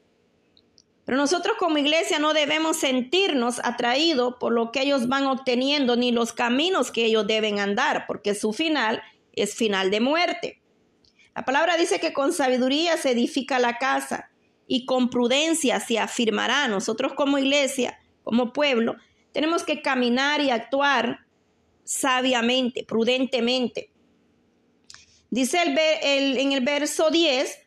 Pero 1.04 1.18
nosotros 1.18 1.56
como 1.58 1.78
iglesia 1.78 2.18
no 2.18 2.34
debemos 2.34 2.78
sentirnos 2.78 3.60
atraídos 3.64 4.34
por 4.38 4.52
lo 4.52 4.72
que 4.72 4.82
ellos 4.82 5.08
van 5.08 5.26
obteniendo 5.26 5.96
ni 5.96 6.12
los 6.12 6.32
caminos 6.32 6.90
que 6.90 7.04
ellos 7.04 7.26
deben 7.26 7.60
andar, 7.60 8.06
porque 8.06 8.34
su 8.34 8.52
final 8.52 9.02
es 9.32 9.54
final 9.54 9.90
de 9.90 10.00
muerte. 10.00 10.60
La 11.36 11.44
palabra 11.44 11.76
dice 11.76 12.00
que 12.00 12.14
con 12.14 12.32
sabiduría 12.32 12.96
se 12.96 13.10
edifica 13.10 13.58
la 13.58 13.76
casa 13.76 14.30
y 14.66 14.86
con 14.86 15.10
prudencia 15.10 15.80
se 15.80 15.98
afirmará. 15.98 16.66
Nosotros 16.66 17.12
como 17.12 17.36
iglesia, 17.36 18.00
como 18.24 18.54
pueblo, 18.54 18.96
tenemos 19.32 19.62
que 19.62 19.82
caminar 19.82 20.40
y 20.40 20.48
actuar 20.48 21.26
sabiamente, 21.84 22.84
prudentemente. 22.84 23.90
Dice 25.28 25.58
el, 25.62 26.38
en 26.38 26.52
el 26.52 26.64
verso 26.64 27.10
10, 27.10 27.58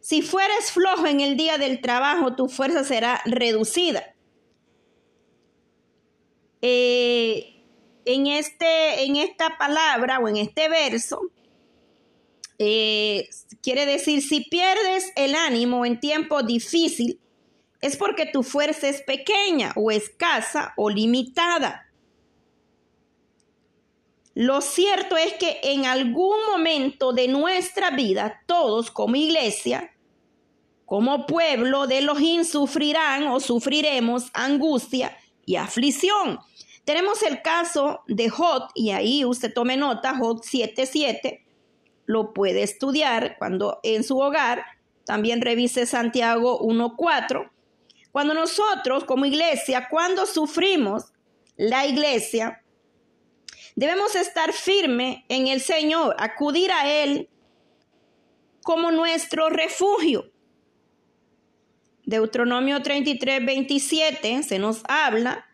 si 0.00 0.22
fueres 0.22 0.72
flojo 0.72 1.06
en 1.06 1.20
el 1.20 1.36
día 1.36 1.58
del 1.58 1.82
trabajo, 1.82 2.36
tu 2.36 2.48
fuerza 2.48 2.84
será 2.84 3.20
reducida. 3.26 4.14
Eh, 6.62 7.62
en, 8.06 8.28
este, 8.28 9.04
en 9.04 9.16
esta 9.16 9.58
palabra 9.58 10.20
o 10.20 10.28
en 10.28 10.38
este 10.38 10.70
verso, 10.70 11.30
eh, 12.58 13.28
quiere 13.62 13.86
decir, 13.86 14.22
si 14.22 14.40
pierdes 14.40 15.12
el 15.16 15.34
ánimo 15.34 15.84
en 15.84 16.00
tiempo 16.00 16.42
difícil, 16.42 17.20
es 17.80 17.96
porque 17.96 18.26
tu 18.26 18.42
fuerza 18.42 18.88
es 18.88 19.02
pequeña 19.02 19.72
o 19.76 19.90
escasa 19.90 20.74
o 20.76 20.90
limitada. 20.90 21.86
Lo 24.34 24.60
cierto 24.60 25.16
es 25.16 25.34
que 25.34 25.58
en 25.62 25.86
algún 25.86 26.36
momento 26.50 27.12
de 27.12 27.28
nuestra 27.28 27.90
vida, 27.90 28.42
todos 28.46 28.90
como 28.90 29.16
iglesia, 29.16 29.92
como 30.84 31.26
pueblo 31.26 31.86
de 31.86 31.98
Elohim, 31.98 32.44
sufrirán 32.44 33.26
o 33.26 33.40
sufriremos 33.40 34.30
angustia 34.32 35.16
y 35.44 35.56
aflicción. 35.56 36.38
Tenemos 36.84 37.22
el 37.22 37.42
caso 37.42 38.00
de 38.06 38.30
Jod, 38.30 38.62
y 38.74 38.90
ahí 38.90 39.24
usted 39.24 39.52
tome 39.52 39.76
nota, 39.76 40.16
Jod 40.16 40.40
7.7, 40.42 41.44
lo 42.08 42.32
puede 42.32 42.62
estudiar 42.62 43.36
cuando 43.38 43.80
en 43.82 44.02
su 44.02 44.18
hogar. 44.18 44.64
También 45.04 45.42
revise 45.42 45.84
Santiago 45.84 46.58
1.4. 46.60 47.50
Cuando 48.10 48.32
nosotros 48.32 49.04
como 49.04 49.26
iglesia, 49.26 49.88
cuando 49.90 50.24
sufrimos 50.24 51.12
la 51.56 51.86
iglesia, 51.86 52.64
debemos 53.76 54.16
estar 54.16 54.54
firme 54.54 55.26
en 55.28 55.48
el 55.48 55.60
Señor, 55.60 56.16
acudir 56.18 56.72
a 56.72 56.90
Él 56.90 57.28
como 58.62 58.90
nuestro 58.90 59.50
refugio. 59.50 60.32
Deuteronomio 62.04 62.82
33, 62.82 63.44
27 63.44 64.42
se 64.44 64.58
nos 64.58 64.80
habla 64.88 65.46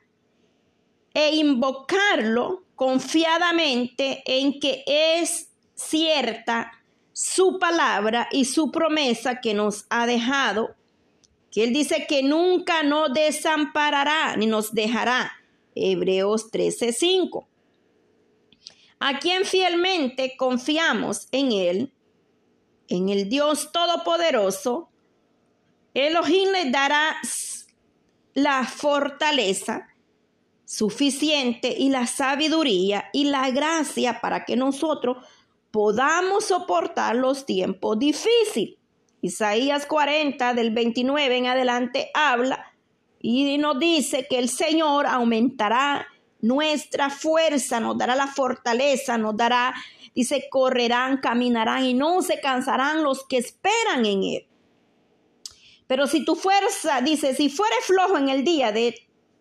e 1.14 1.34
invocarlo 1.34 2.64
confiadamente 2.76 4.22
en 4.24 4.60
que 4.60 4.84
es 4.86 5.53
cierta 5.74 6.72
su 7.12 7.58
palabra 7.58 8.28
y 8.32 8.44
su 8.44 8.70
promesa 8.70 9.40
que 9.40 9.54
nos 9.54 9.86
ha 9.88 10.06
dejado, 10.06 10.74
que 11.50 11.64
Él 11.64 11.72
dice 11.72 12.06
que 12.08 12.22
nunca 12.22 12.82
nos 12.82 13.12
desamparará 13.12 14.36
ni 14.36 14.46
nos 14.46 14.72
dejará. 14.72 15.32
Hebreos 15.74 16.50
13:5. 16.50 17.46
A 18.98 19.18
quien 19.18 19.44
fielmente 19.44 20.36
confiamos 20.36 21.28
en 21.30 21.52
Él, 21.52 21.92
en 22.88 23.08
el 23.08 23.28
Dios 23.28 23.70
Todopoderoso, 23.72 24.88
Elohim 25.94 26.50
le 26.50 26.70
dará 26.70 27.16
la 28.34 28.64
fortaleza 28.64 29.88
suficiente 30.64 31.74
y 31.78 31.90
la 31.90 32.06
sabiduría 32.06 33.10
y 33.12 33.24
la 33.24 33.50
gracia 33.50 34.20
para 34.20 34.44
que 34.44 34.56
nosotros 34.56 35.18
podamos 35.74 36.44
soportar 36.44 37.16
los 37.16 37.46
tiempos 37.46 37.98
difíciles. 37.98 38.78
Isaías 39.22 39.86
40 39.86 40.54
del 40.54 40.70
29 40.70 41.36
en 41.36 41.46
adelante 41.48 42.12
habla 42.14 42.72
y 43.18 43.58
nos 43.58 43.80
dice 43.80 44.28
que 44.30 44.38
el 44.38 44.48
Señor 44.48 45.04
aumentará 45.08 46.06
nuestra 46.40 47.10
fuerza, 47.10 47.80
nos 47.80 47.98
dará 47.98 48.14
la 48.14 48.28
fortaleza, 48.28 49.18
nos 49.18 49.36
dará, 49.36 49.74
dice, 50.14 50.46
correrán, 50.48 51.16
caminarán 51.16 51.84
y 51.84 51.92
no 51.92 52.22
se 52.22 52.38
cansarán 52.40 53.02
los 53.02 53.26
que 53.26 53.38
esperan 53.38 54.06
en 54.06 54.22
Él. 54.22 54.46
Pero 55.88 56.06
si 56.06 56.24
tu 56.24 56.36
fuerza, 56.36 57.00
dice, 57.00 57.34
si 57.34 57.50
fueres 57.50 57.84
flojo 57.84 58.16
en 58.16 58.28
el 58.28 58.44
día 58.44 58.70
de, 58.70 58.94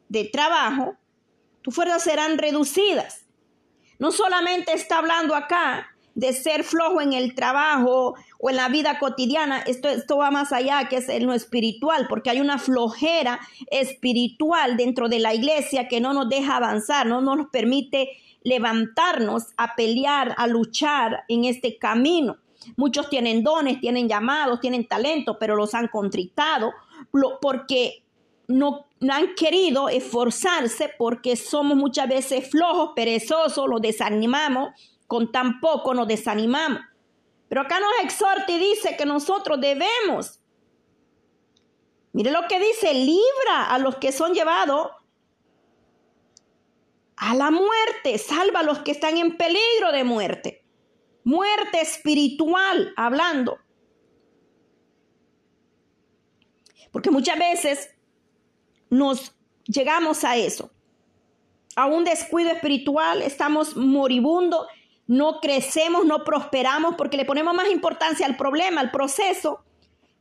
de 0.10 0.25
trabajo, 0.25 0.96
tus 1.62 1.75
fuerzas 1.75 2.02
serán 2.02 2.40
reducidas. 2.40 3.28
No 4.00 4.12
solamente 4.12 4.74
está 4.74 4.98
hablando 4.98 5.36
acá 5.36 5.93
de 6.15 6.34
ser 6.34 6.63
flojo 6.63 7.01
en 7.01 7.13
el 7.13 7.34
trabajo 7.34 8.15
o 8.39 8.50
en 8.50 8.55
la 8.55 8.70
vida 8.70 9.00
cotidiana, 9.00 9.60
esto, 9.62 9.89
esto 9.89 10.17
va 10.17 10.32
más 10.32 10.51
allá 10.51 10.88
que 10.89 10.98
es 10.98 11.22
lo 11.22 11.34
espiritual, 11.34 12.08
porque 12.08 12.29
hay 12.29 12.41
una 12.41 12.60
flojera 12.60 13.39
espiritual 13.72 14.77
dentro 14.77 15.10
de 15.10 15.20
la 15.20 15.34
iglesia 15.34 15.88
que 15.88 16.01
no 16.01 16.13
nos 16.13 16.29
deja 16.29 16.58
avanzar, 16.58 17.08
no 17.08 17.22
nos 17.22 17.48
permite 17.48 18.10
levantarnos 18.43 19.48
a 19.58 19.75
pelear, 19.75 20.36
a 20.38 20.48
luchar 20.48 21.24
en 21.27 21.46
este 21.46 21.77
camino. 21.77 22.38
Muchos 22.77 23.10
tienen 23.10 23.43
dones, 23.43 23.79
tienen 23.79 24.08
llamados, 24.08 24.62
tienen 24.62 24.88
talento, 24.88 25.38
pero 25.39 25.55
los 25.55 25.74
han 25.74 25.88
contritado 25.88 26.72
porque 27.41 28.03
no, 28.48 28.86
han 29.10 29.36
querido 29.36 29.89
esforzarse 29.89 30.91
porque 30.98 31.36
somos 31.36 31.77
muchas 31.77 32.08
veces 32.08 32.50
flojos, 32.50 32.91
perezosos, 32.96 33.67
los 33.67 33.82
desanimamos, 33.82 34.70
con 35.08 35.32
tan 35.32 35.60
poco 35.60 35.94
nos 35.94 36.08
desanimamos. 36.08 36.82
Pero 37.50 37.62
acá 37.62 37.80
nos 37.80 37.92
exhorta 38.04 38.52
y 38.52 38.58
dice 38.58 38.98
que 38.98 39.06
nosotros 39.06 39.62
debemos, 39.62 40.42
mire 42.12 42.32
lo 42.32 42.48
que 42.48 42.60
dice, 42.60 42.94
libra 42.94 43.68
a 43.70 43.78
los 43.78 43.98
que 43.98 44.12
son 44.12 44.34
llevados 44.34 44.90
a 47.16 47.36
la 47.36 47.52
muerte, 47.52 48.18
salva 48.18 48.62
a 48.62 48.64
los 48.64 48.80
que 48.80 48.92
están 48.92 49.18
en 49.18 49.38
peligro 49.38 49.92
de 49.92 50.04
muerte, 50.04 50.66
muerte 51.24 51.80
espiritual 51.80 52.94
hablando. 52.98 53.60
Porque 56.92 57.12
muchas 57.12 57.38
veces 57.40 57.90
nos 58.90 59.36
llegamos 59.66 60.24
a 60.24 60.38
eso, 60.38 60.72
a 61.76 61.86
un 61.86 62.04
descuido 62.04 62.52
espiritual, 62.52 63.22
estamos 63.22 63.76
moribundos, 63.76 64.68
no 65.08 65.40
crecemos, 65.42 66.06
no 66.06 66.24
prosperamos 66.24 66.96
porque 66.96 67.18
le 67.18 67.26
ponemos 67.26 67.54
más 67.54 67.70
importancia 67.70 68.26
al 68.26 68.38
problema, 68.38 68.82
al 68.82 68.92
proceso, 68.92 69.64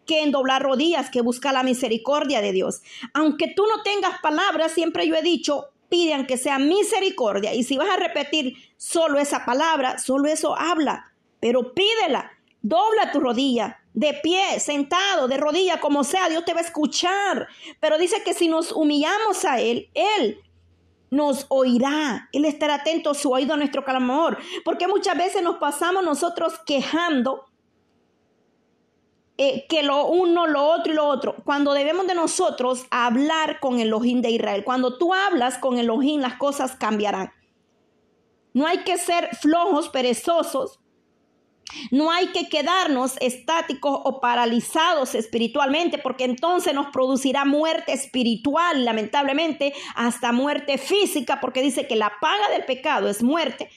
que 0.06 0.22
en 0.22 0.32
doblar 0.32 0.62
rodillas, 0.62 1.10
que 1.10 1.20
busca 1.20 1.52
la 1.52 1.62
misericordia 1.62 2.40
de 2.40 2.52
Dios. 2.52 2.82
Aunque 3.14 3.52
tú 3.54 3.64
no 3.66 3.82
tengas 3.82 4.20
palabras, 4.20 4.72
siempre 4.72 5.06
yo 5.06 5.14
he 5.14 5.22
dicho, 5.22 5.68
piden 5.88 6.26
que 6.26 6.36
sea 6.36 6.58
misericordia. 6.58 7.54
Y 7.54 7.62
si 7.62 7.76
vas 7.76 7.90
a 7.90 7.96
repetir 7.96 8.56
solo 8.76 9.18
esa 9.18 9.44
palabra, 9.44 9.98
solo 9.98 10.28
eso 10.28 10.58
habla, 10.58 11.12
pero 11.38 11.74
pídela. 11.74 12.32
Dobla 12.64 13.10
tu 13.10 13.18
rodilla, 13.18 13.80
de 13.92 14.14
pie, 14.22 14.60
sentado, 14.60 15.26
de 15.26 15.36
rodilla, 15.36 15.80
como 15.80 16.04
sea, 16.04 16.28
Dios 16.28 16.44
te 16.44 16.54
va 16.54 16.60
a 16.60 16.64
escuchar. 16.64 17.48
Pero 17.80 17.98
dice 17.98 18.22
que 18.24 18.34
si 18.34 18.48
nos 18.48 18.70
humillamos 18.70 19.44
a 19.44 19.60
Él, 19.60 19.90
Él 19.94 20.40
nos 21.12 21.44
oirá. 21.50 22.30
Él 22.32 22.46
estará 22.46 22.76
atento 22.76 23.12
su 23.12 23.30
oído 23.30 23.52
a 23.52 23.58
nuestro 23.58 23.84
clamor. 23.84 24.38
Porque 24.64 24.88
muchas 24.88 25.16
veces 25.16 25.42
nos 25.42 25.56
pasamos 25.56 26.02
nosotros 26.02 26.54
quejando 26.64 27.44
eh, 29.36 29.66
que 29.68 29.82
lo 29.82 30.06
uno, 30.06 30.46
lo 30.46 30.64
otro 30.64 30.90
y 30.90 30.96
lo 30.96 31.06
otro. 31.06 31.36
Cuando 31.44 31.74
debemos 31.74 32.06
de 32.06 32.14
nosotros 32.14 32.86
hablar 32.90 33.60
con 33.60 33.74
el 33.74 33.88
Elohim 33.88 34.22
de 34.22 34.30
Israel. 34.30 34.64
Cuando 34.64 34.96
tú 34.96 35.12
hablas 35.12 35.58
con 35.58 35.74
el 35.74 35.84
Elohim, 35.84 36.22
las 36.22 36.38
cosas 36.38 36.76
cambiarán. 36.76 37.30
No 38.54 38.66
hay 38.66 38.78
que 38.78 38.96
ser 38.96 39.36
flojos, 39.36 39.90
perezosos, 39.90 40.80
no 41.90 42.10
hay 42.10 42.28
que 42.28 42.48
quedarnos 42.48 43.14
estáticos 43.20 44.00
o 44.04 44.20
paralizados 44.20 45.14
espiritualmente 45.14 45.98
porque 45.98 46.24
entonces 46.24 46.74
nos 46.74 46.88
producirá 46.88 47.44
muerte 47.44 47.92
espiritual, 47.92 48.84
lamentablemente, 48.84 49.72
hasta 49.94 50.32
muerte 50.32 50.78
física, 50.78 51.40
porque 51.40 51.62
dice 51.62 51.86
que 51.86 51.96
la 51.96 52.12
paga 52.20 52.50
del 52.50 52.64
pecado 52.64 53.08
es 53.08 53.22
muerte, 53.22 53.68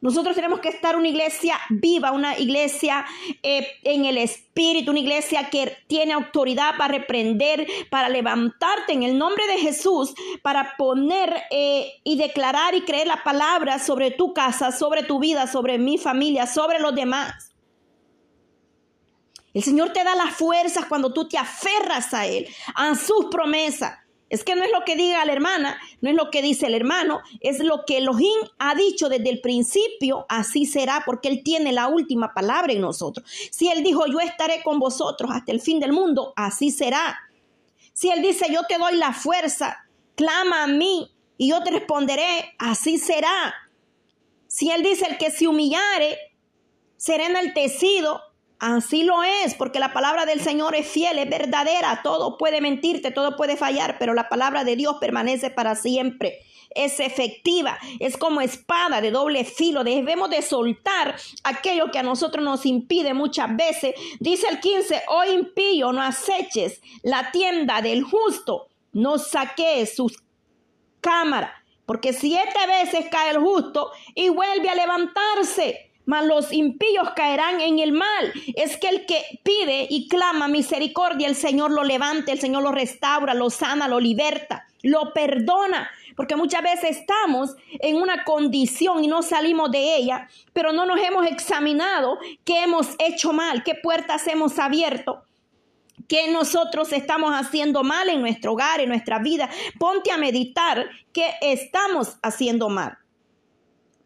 nosotros 0.00 0.34
tenemos 0.34 0.60
que 0.60 0.68
estar 0.68 0.94
una 0.96 1.08
iglesia 1.08 1.58
viva, 1.70 2.12
una 2.12 2.38
iglesia 2.38 3.06
eh, 3.42 3.66
en 3.82 4.04
el 4.04 4.18
espíritu, 4.18 4.90
una 4.90 5.00
iglesia 5.00 5.48
que 5.48 5.78
tiene 5.86 6.12
autoridad 6.12 6.76
para 6.76 6.98
reprender, 6.98 7.66
para 7.90 8.08
levantarte 8.08 8.92
en 8.92 9.02
el 9.02 9.16
nombre 9.16 9.46
de 9.46 9.58
Jesús, 9.58 10.14
para 10.42 10.76
poner 10.76 11.34
eh, 11.50 11.94
y 12.04 12.16
declarar 12.16 12.74
y 12.74 12.82
creer 12.82 13.06
la 13.06 13.22
palabra 13.22 13.78
sobre 13.78 14.10
tu 14.10 14.34
casa, 14.34 14.70
sobre 14.70 15.02
tu 15.02 15.18
vida, 15.18 15.46
sobre 15.46 15.78
mi 15.78 15.96
familia, 15.96 16.46
sobre 16.46 16.78
los 16.78 16.94
demás. 16.94 17.54
El 19.54 19.62
Señor 19.62 19.94
te 19.94 20.04
da 20.04 20.14
las 20.14 20.34
fuerzas 20.34 20.84
cuando 20.84 21.14
tú 21.14 21.26
te 21.26 21.38
aferras 21.38 22.12
a 22.12 22.26
Él, 22.26 22.46
a 22.74 22.94
sus 22.94 23.26
promesas. 23.30 24.05
Es 24.28 24.42
que 24.42 24.56
no 24.56 24.64
es 24.64 24.72
lo 24.72 24.84
que 24.84 24.96
diga 24.96 25.24
la 25.24 25.32
hermana, 25.32 25.78
no 26.00 26.10
es 26.10 26.16
lo 26.16 26.30
que 26.30 26.42
dice 26.42 26.66
el 26.66 26.74
hermano, 26.74 27.20
es 27.40 27.60
lo 27.60 27.84
que 27.86 27.98
Elohim 27.98 28.38
ha 28.58 28.74
dicho 28.74 29.08
desde 29.08 29.30
el 29.30 29.40
principio, 29.40 30.26
así 30.28 30.66
será, 30.66 31.04
porque 31.06 31.28
Él 31.28 31.42
tiene 31.44 31.72
la 31.72 31.86
última 31.86 32.34
palabra 32.34 32.72
en 32.72 32.80
nosotros. 32.80 33.28
Si 33.52 33.68
Él 33.68 33.84
dijo, 33.84 34.06
yo 34.06 34.18
estaré 34.18 34.62
con 34.64 34.80
vosotros 34.80 35.30
hasta 35.32 35.52
el 35.52 35.60
fin 35.60 35.78
del 35.78 35.92
mundo, 35.92 36.32
así 36.34 36.72
será. 36.72 37.20
Si 37.92 38.10
Él 38.10 38.20
dice, 38.20 38.46
yo 38.52 38.62
te 38.68 38.78
doy 38.78 38.96
la 38.96 39.12
fuerza, 39.12 39.86
clama 40.16 40.64
a 40.64 40.66
mí 40.66 41.08
y 41.38 41.50
yo 41.50 41.62
te 41.62 41.70
responderé, 41.70 42.54
así 42.58 42.98
será. 42.98 43.54
Si 44.48 44.70
Él 44.70 44.82
dice, 44.82 45.06
el 45.06 45.18
que 45.18 45.30
se 45.30 45.46
humillare, 45.46 46.18
será 46.96 47.26
enaltecido, 47.26 48.20
Así 48.58 49.04
lo 49.04 49.22
es, 49.22 49.54
porque 49.54 49.78
la 49.78 49.92
palabra 49.92 50.24
del 50.24 50.40
Señor 50.40 50.74
es 50.74 50.88
fiel, 50.88 51.18
es 51.18 51.28
verdadera. 51.28 52.00
Todo 52.02 52.38
puede 52.38 52.60
mentirte, 52.60 53.10
todo 53.10 53.36
puede 53.36 53.56
fallar, 53.56 53.98
pero 53.98 54.14
la 54.14 54.28
palabra 54.28 54.64
de 54.64 54.76
Dios 54.76 54.96
permanece 54.98 55.50
para 55.50 55.74
siempre. 55.74 56.38
Es 56.74 57.00
efectiva, 57.00 57.78
es 58.00 58.16
como 58.16 58.40
espada 58.40 59.00
de 59.00 59.10
doble 59.10 59.44
filo. 59.44 59.84
Debemos 59.84 60.30
de 60.30 60.40
soltar 60.40 61.16
aquello 61.44 61.90
que 61.90 61.98
a 61.98 62.02
nosotros 62.02 62.44
nos 62.44 62.64
impide 62.64 63.12
muchas 63.12 63.54
veces. 63.56 63.94
Dice 64.20 64.48
el 64.48 64.60
15, 64.60 65.02
oh 65.08 65.24
impío, 65.24 65.92
no 65.92 66.02
aceches 66.02 66.80
la 67.02 67.30
tienda 67.32 67.82
del 67.82 68.02
justo, 68.02 68.68
no 68.92 69.18
saques 69.18 69.96
sus 69.96 70.18
cámaras, 71.00 71.52
porque 71.84 72.12
siete 72.12 72.66
veces 72.66 73.06
cae 73.10 73.30
el 73.30 73.38
justo 73.38 73.90
y 74.14 74.28
vuelve 74.30 74.68
a 74.68 74.74
levantarse 74.74 75.85
mas 76.06 76.24
los 76.24 76.52
impíos 76.52 77.10
caerán 77.14 77.60
en 77.60 77.78
el 77.80 77.92
mal. 77.92 78.32
Es 78.54 78.76
que 78.78 78.88
el 78.88 79.04
que 79.04 79.40
pide 79.42 79.86
y 79.90 80.08
clama 80.08 80.48
misericordia, 80.48 81.28
el 81.28 81.36
Señor 81.36 81.72
lo 81.72 81.84
levanta, 81.84 82.32
el 82.32 82.40
Señor 82.40 82.62
lo 82.62 82.72
restaura, 82.72 83.34
lo 83.34 83.50
sana, 83.50 83.88
lo 83.88 84.00
liberta, 84.00 84.66
lo 84.82 85.12
perdona. 85.12 85.90
Porque 86.16 86.36
muchas 86.36 86.62
veces 86.62 86.98
estamos 86.98 87.56
en 87.80 87.96
una 87.96 88.24
condición 88.24 89.04
y 89.04 89.08
no 89.08 89.22
salimos 89.22 89.70
de 89.70 89.96
ella, 89.96 90.28
pero 90.54 90.72
no 90.72 90.86
nos 90.86 90.98
hemos 90.98 91.26
examinado 91.26 92.18
qué 92.44 92.62
hemos 92.62 92.94
hecho 92.98 93.34
mal, 93.34 93.62
qué 93.62 93.74
puertas 93.74 94.26
hemos 94.26 94.58
abierto 94.58 95.22
qué 96.08 96.30
nosotros 96.30 96.92
estamos 96.92 97.32
haciendo 97.32 97.82
mal 97.82 98.08
en 98.08 98.20
nuestro 98.20 98.52
hogar, 98.52 98.80
en 98.80 98.88
nuestra 98.88 99.18
vida. 99.18 99.48
Ponte 99.78 100.12
a 100.12 100.16
meditar 100.16 100.86
qué 101.12 101.34
estamos 101.40 102.16
haciendo 102.22 102.68
mal. 102.68 102.98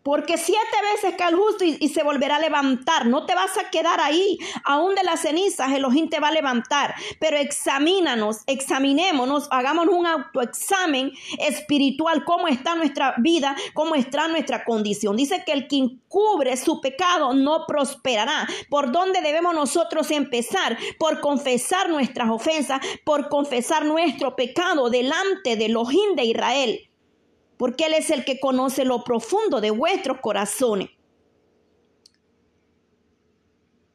Porque 0.02 0.38
siete 0.38 0.60
veces 0.94 1.14
cae 1.18 1.30
el 1.30 1.36
justo 1.36 1.64
y, 1.64 1.88
se 1.88 2.02
volverá 2.02 2.36
a 2.36 2.40
levantar. 2.40 3.06
No 3.06 3.26
te 3.26 3.34
vas 3.34 3.58
a 3.58 3.70
quedar 3.70 4.00
ahí. 4.00 4.38
Aún 4.64 4.94
de 4.94 5.02
las 5.02 5.20
cenizas, 5.20 5.72
Elohim 5.72 6.08
te 6.08 6.20
va 6.20 6.28
a 6.28 6.32
levantar. 6.32 6.94
Pero 7.18 7.36
examínanos, 7.36 8.38
examinémonos, 8.46 9.48
hagamos 9.50 9.88
un 9.88 10.06
autoexamen 10.06 11.12
espiritual. 11.38 12.24
¿Cómo 12.24 12.48
está 12.48 12.74
nuestra 12.74 13.14
vida? 13.18 13.54
¿Cómo 13.74 13.94
está 13.94 14.28
nuestra 14.28 14.64
condición? 14.64 15.16
Dice 15.16 15.42
que 15.44 15.52
el 15.52 15.68
que 15.68 15.76
encubre 15.76 16.56
su 16.56 16.80
pecado 16.80 17.34
no 17.34 17.66
prosperará. 17.66 18.48
¿Por 18.70 18.92
dónde 18.92 19.20
debemos 19.20 19.54
nosotros 19.54 20.10
empezar? 20.10 20.78
Por 20.98 21.20
confesar 21.20 21.90
nuestras 21.90 22.30
ofensas, 22.30 22.80
por 23.04 23.28
confesar 23.28 23.84
nuestro 23.84 24.34
pecado 24.34 24.88
delante 24.88 25.56
de 25.56 25.66
Elohim 25.66 26.14
de 26.16 26.24
Israel 26.24 26.89
porque 27.60 27.84
Él 27.84 27.92
es 27.92 28.08
el 28.08 28.24
que 28.24 28.40
conoce 28.40 28.86
lo 28.86 29.04
profundo 29.04 29.60
de 29.60 29.70
vuestros 29.70 30.20
corazones. 30.20 30.88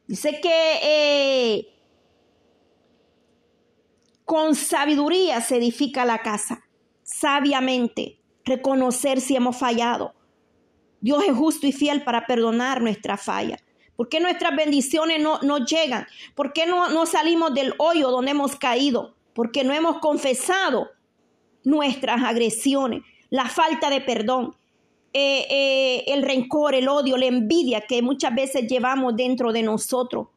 Dice 0.06 0.40
que 0.40 0.78
eh, 0.84 1.74
con 4.24 4.54
sabiduría 4.54 5.40
se 5.40 5.56
edifica 5.56 6.04
la 6.04 6.18
casa, 6.18 6.64
sabiamente, 7.02 8.20
reconocer 8.44 9.20
si 9.20 9.34
hemos 9.34 9.56
fallado. 9.56 10.14
Dios 11.00 11.24
es 11.26 11.36
justo 11.36 11.66
y 11.66 11.72
fiel 11.72 12.04
para 12.04 12.24
perdonar 12.24 12.80
nuestra 12.80 13.16
falla. 13.16 13.58
¿Por 13.96 14.08
qué 14.08 14.20
nuestras 14.20 14.54
bendiciones 14.54 15.20
no, 15.20 15.40
no 15.40 15.66
llegan? 15.66 16.06
¿Por 16.36 16.52
qué 16.52 16.66
no, 16.66 16.88
no 16.90 17.04
salimos 17.04 17.52
del 17.52 17.74
hoyo 17.78 18.12
donde 18.12 18.30
hemos 18.30 18.54
caído? 18.54 19.16
Porque 19.34 19.64
no 19.64 19.74
hemos 19.74 19.98
confesado 19.98 20.88
nuestras 21.64 22.22
agresiones 22.22 23.02
la 23.30 23.48
falta 23.48 23.90
de 23.90 24.00
perdón, 24.00 24.56
eh, 25.12 25.46
eh, 25.48 26.04
el 26.08 26.22
rencor, 26.22 26.74
el 26.74 26.88
odio, 26.88 27.16
la 27.16 27.26
envidia 27.26 27.82
que 27.82 28.02
muchas 28.02 28.34
veces 28.34 28.68
llevamos 28.68 29.16
dentro 29.16 29.52
de 29.52 29.62
nosotros. 29.62 30.28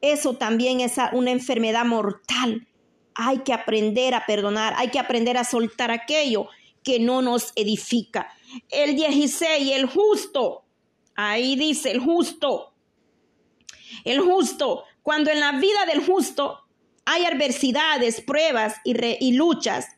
Eso 0.00 0.34
también 0.34 0.80
es 0.80 0.94
una 1.12 1.32
enfermedad 1.32 1.84
mortal. 1.84 2.68
Hay 3.14 3.38
que 3.38 3.52
aprender 3.52 4.14
a 4.14 4.24
perdonar, 4.26 4.74
hay 4.76 4.88
que 4.88 5.00
aprender 5.00 5.36
a 5.36 5.44
soltar 5.44 5.90
aquello 5.90 6.46
que 6.84 7.00
no 7.00 7.20
nos 7.20 7.52
edifica. 7.56 8.28
El 8.70 8.94
16, 8.94 9.72
el 9.72 9.86
justo 9.86 10.64
Ahí 11.20 11.56
dice 11.56 11.90
el 11.90 11.98
justo. 11.98 12.74
El 14.04 14.20
justo, 14.20 14.84
cuando 15.02 15.32
en 15.32 15.40
la 15.40 15.50
vida 15.50 15.84
del 15.88 16.06
justo 16.06 16.60
hay 17.04 17.24
adversidades, 17.24 18.20
pruebas 18.20 18.76
y, 18.84 19.32
luchas, 19.32 19.88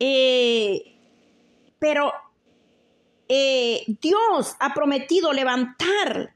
eh, 0.00 0.96
pero 1.78 2.12
eh, 3.28 3.84
Dios 3.86 4.56
ha 4.58 4.74
prometido 4.74 5.32
levantar. 5.32 6.34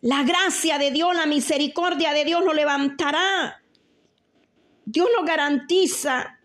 La 0.00 0.22
gracia 0.22 0.78
de 0.78 0.90
Dios, 0.90 1.14
la 1.16 1.26
misericordia 1.26 2.12
de 2.12 2.24
Dios 2.24 2.44
lo 2.44 2.54
levantará. 2.54 3.62
Dios 4.84 5.08
lo 5.16 5.24
garantiza 5.24 6.38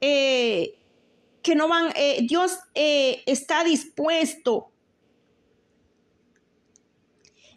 eh, 0.00 0.78
que 1.42 1.54
no 1.54 1.68
van, 1.68 1.92
Dios 2.26 2.58
está 2.74 3.64
dispuesto 3.64 4.72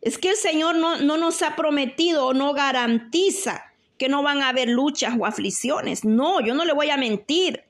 es 0.02 0.18
que 0.18 0.30
el 0.30 0.36
Señor 0.36 0.76
no, 0.76 0.98
nos 1.00 1.42
ha 1.42 1.56
prometido 1.56 2.34
no 2.34 2.54
garantiza 2.54 3.64
que 3.98 4.10
no 4.10 4.24
van 4.24 4.42
a 4.42 4.50
haber 4.50 4.70
luchas 4.70 5.14
o 5.20 5.26
aflicciones. 5.26 6.06
No, 6.06 6.42
yo 6.42 6.54
no 6.54 6.66
le 6.66 6.74
voy 6.74 6.90
a 6.90 6.98
mentir. 6.98 7.64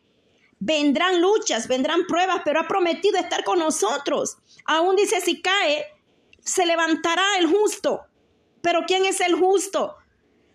Vendrán 0.59 1.21
luchas, 1.21 1.67
vendrán 1.67 2.05
pruebas, 2.07 2.41
pero 2.43 2.59
ha 2.59 2.67
prometido 2.67 3.17
estar 3.17 3.43
con 3.43 3.59
nosotros. 3.59 4.37
Aún 4.65 4.95
dice, 4.95 5.21
si 5.21 5.41
cae, 5.41 5.85
se 6.39 6.65
levantará 6.65 7.23
el 7.39 7.47
justo. 7.47 8.01
Pero 8.61 8.81
¿quién 8.87 9.05
es 9.05 9.21
el 9.21 9.35
justo? 9.35 9.95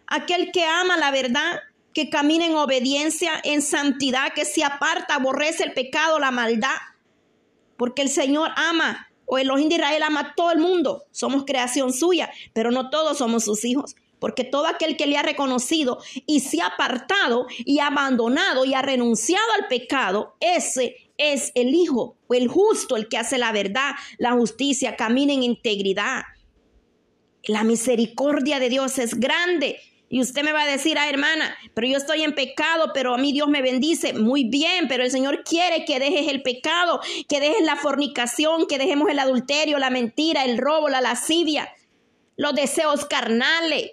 Aquel 0.07 0.51
que 0.53 0.65
ama 0.65 0.97
la 0.97 1.11
verdad, 1.11 1.61
que 1.95 2.11
camina 2.11 2.47
en 2.47 2.57
obediencia, 2.57 3.33
en 3.45 3.63
santidad, 3.63 4.33
que 4.35 4.45
se 4.45 4.65
aparta, 4.65 5.15
aborrece 5.15 5.65
el 5.65 5.73
pecado, 5.73 6.19
la 6.19 6.31
maldad. 6.31 6.77
Porque 7.77 8.03
el 8.03 8.09
Señor 8.09 8.51
ama 8.57 9.09
o 9.25 9.39
Elohim 9.39 9.69
de 9.69 9.77
Israel 9.77 10.03
ama 10.03 10.21
a 10.21 10.35
todo 10.35 10.51
el 10.51 10.59
mundo, 10.59 11.05
somos 11.11 11.45
creación 11.47 11.93
suya, 11.93 12.31
pero 12.53 12.71
no 12.71 12.91
todos 12.91 13.19
somos 13.19 13.45
sus 13.45 13.65
hijos. 13.65 13.95
Porque 14.23 14.45
todo 14.45 14.69
aquel 14.69 14.97
que 14.97 15.09
le 15.09 15.19
ha 15.19 15.23
reconocido 15.23 15.99
y 16.27 16.39
se 16.39 16.63
ha 16.63 16.67
apartado 16.69 17.49
y 17.59 17.81
ha 17.81 17.89
abandonado 17.89 18.65
y 18.65 18.73
ha 18.73 18.81
renunciado 18.81 19.45
al 19.59 19.67
pecado, 19.67 20.37
ese 20.39 21.11
es 21.19 21.51
el 21.57 21.75
hijo 21.75 22.17
el 22.35 22.49
justo, 22.49 22.97
el 22.97 23.09
que 23.09 23.19
hace 23.19 23.37
la 23.37 23.53
verdad, 23.53 23.93
la 24.19 24.33
justicia, 24.33 24.97
camina 24.97 25.33
en 25.33 25.43
integridad. 25.43 26.23
La 27.45 27.65
misericordia 27.65 28.61
de 28.61 28.69
Dios 28.69 28.99
es 28.99 29.19
grande 29.19 29.81
y 30.09 30.21
usted 30.21 30.45
me 30.45 30.53
va 30.53 30.63
a 30.63 30.67
decir, 30.67 30.99
ah, 30.99 31.09
hermana, 31.09 31.57
pero 31.75 31.89
yo 31.89 31.97
estoy 31.97 32.23
en 32.23 32.35
pecado, 32.35 32.93
pero 32.95 33.15
a 33.15 33.19
mí 33.19 33.33
Dios 33.33 33.49
me 33.49 33.63
bendice. 33.63 34.13
Muy 34.13 34.45
bien, 34.45 34.87
pero 34.87 35.03
el 35.03 35.11
Señor 35.11 35.43
quiere 35.43 35.85
que 35.85 35.99
dejes 35.99 36.29
el 36.29 36.43
pecado, 36.43 37.01
que 37.29 37.41
dejes 37.41 37.63
la 37.63 37.77
fornicación, 37.77 38.67
que 38.67 38.79
dejemos 38.79 39.09
el 39.09 39.19
adulterio, 39.19 39.79
la 39.79 39.91
mentira, 39.91 40.45
el 40.45 40.59
robo, 40.59 40.89
la 40.89 41.01
lascivia, 41.01 41.69
los 42.37 42.55
deseos 42.55 43.07
carnales, 43.07 43.93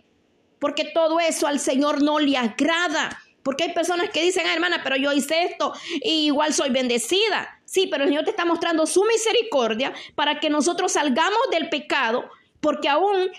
porque 0.59 0.85
todo 0.85 1.19
eso 1.19 1.47
al 1.47 1.59
Señor 1.59 2.03
no 2.03 2.19
le 2.19 2.37
agrada. 2.37 3.21
Porque 3.43 3.63
hay 3.63 3.73
personas 3.73 4.09
que 4.09 4.21
dicen, 4.21 4.45
ah, 4.45 4.53
hermana, 4.53 4.81
pero 4.83 4.97
yo 4.97 5.13
hice 5.13 5.43
esto 5.43 5.73
y 6.03 6.25
igual 6.25 6.53
soy 6.53 6.69
bendecida. 6.69 7.61
Sí, 7.65 7.87
pero 7.89 8.03
el 8.03 8.09
Señor 8.09 8.25
te 8.25 8.31
está 8.31 8.45
mostrando 8.45 8.85
su 8.85 9.03
misericordia 9.05 9.93
para 10.15 10.39
que 10.39 10.49
nosotros 10.49 10.91
salgamos 10.91 11.39
del 11.51 11.69
pecado, 11.69 12.25
porque 12.59 12.89
aún 12.89 13.29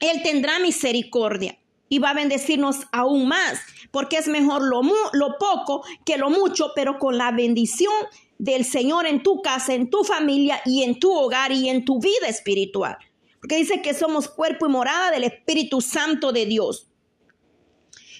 Él 0.00 0.22
tendrá 0.22 0.58
misericordia 0.58 1.58
y 1.88 1.98
va 1.98 2.10
a 2.10 2.14
bendecirnos 2.14 2.86
aún 2.92 3.28
más, 3.28 3.60
porque 3.90 4.16
es 4.16 4.28
mejor 4.28 4.62
lo, 4.62 4.82
lo 5.12 5.38
poco 5.38 5.84
que 6.04 6.18
lo 6.18 6.30
mucho, 6.30 6.72
pero 6.74 6.98
con 6.98 7.18
la 7.18 7.30
bendición 7.32 7.92
del 8.38 8.64
Señor 8.64 9.06
en 9.06 9.22
tu 9.22 9.42
casa, 9.42 9.74
en 9.74 9.90
tu 9.90 10.02
familia 10.02 10.60
y 10.64 10.82
en 10.82 10.98
tu 10.98 11.12
hogar 11.12 11.52
y 11.52 11.68
en 11.68 11.84
tu 11.84 12.00
vida 12.00 12.28
espiritual. 12.28 12.96
Porque 13.42 13.56
dice 13.56 13.82
que 13.82 13.92
somos 13.92 14.28
cuerpo 14.28 14.66
y 14.66 14.68
morada 14.68 15.10
del 15.10 15.24
Espíritu 15.24 15.80
Santo 15.80 16.30
de 16.30 16.46
Dios. 16.46 16.86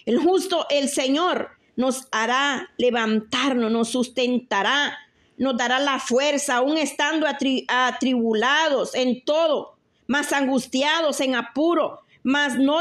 El 0.05 0.19
justo, 0.19 0.67
el 0.69 0.89
Señor, 0.89 1.53
nos 1.77 2.09
hará 2.11 2.71
levantarnos, 2.77 3.71
nos 3.71 3.89
sustentará, 3.91 4.99
nos 5.37 5.57
dará 5.57 5.79
la 5.79 6.01
fuerza, 6.01 6.57
aún 6.57 6.77
estando 6.77 7.29
atribulados 7.69 8.97
en 8.97 9.25
todo, 9.25 9.77
más 10.09 10.33
angustiados 10.33 11.21
en 11.21 11.37
apuro, 11.37 12.01
mas 12.25 12.59
no, 12.59 12.81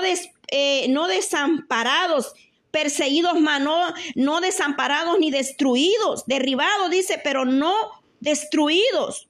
eh, 0.51 0.87
no 0.89 1.07
desamparados, 1.07 2.33
perseguidos, 2.71 3.39
mas 3.39 3.61
no, 3.61 4.41
desamparados 4.41 5.19
ni 5.19 5.29
destruidos, 5.29 6.25
derribados, 6.25 6.89
dice, 6.89 7.21
pero 7.23 7.45
no 7.45 7.73
destruidos. 8.19 9.27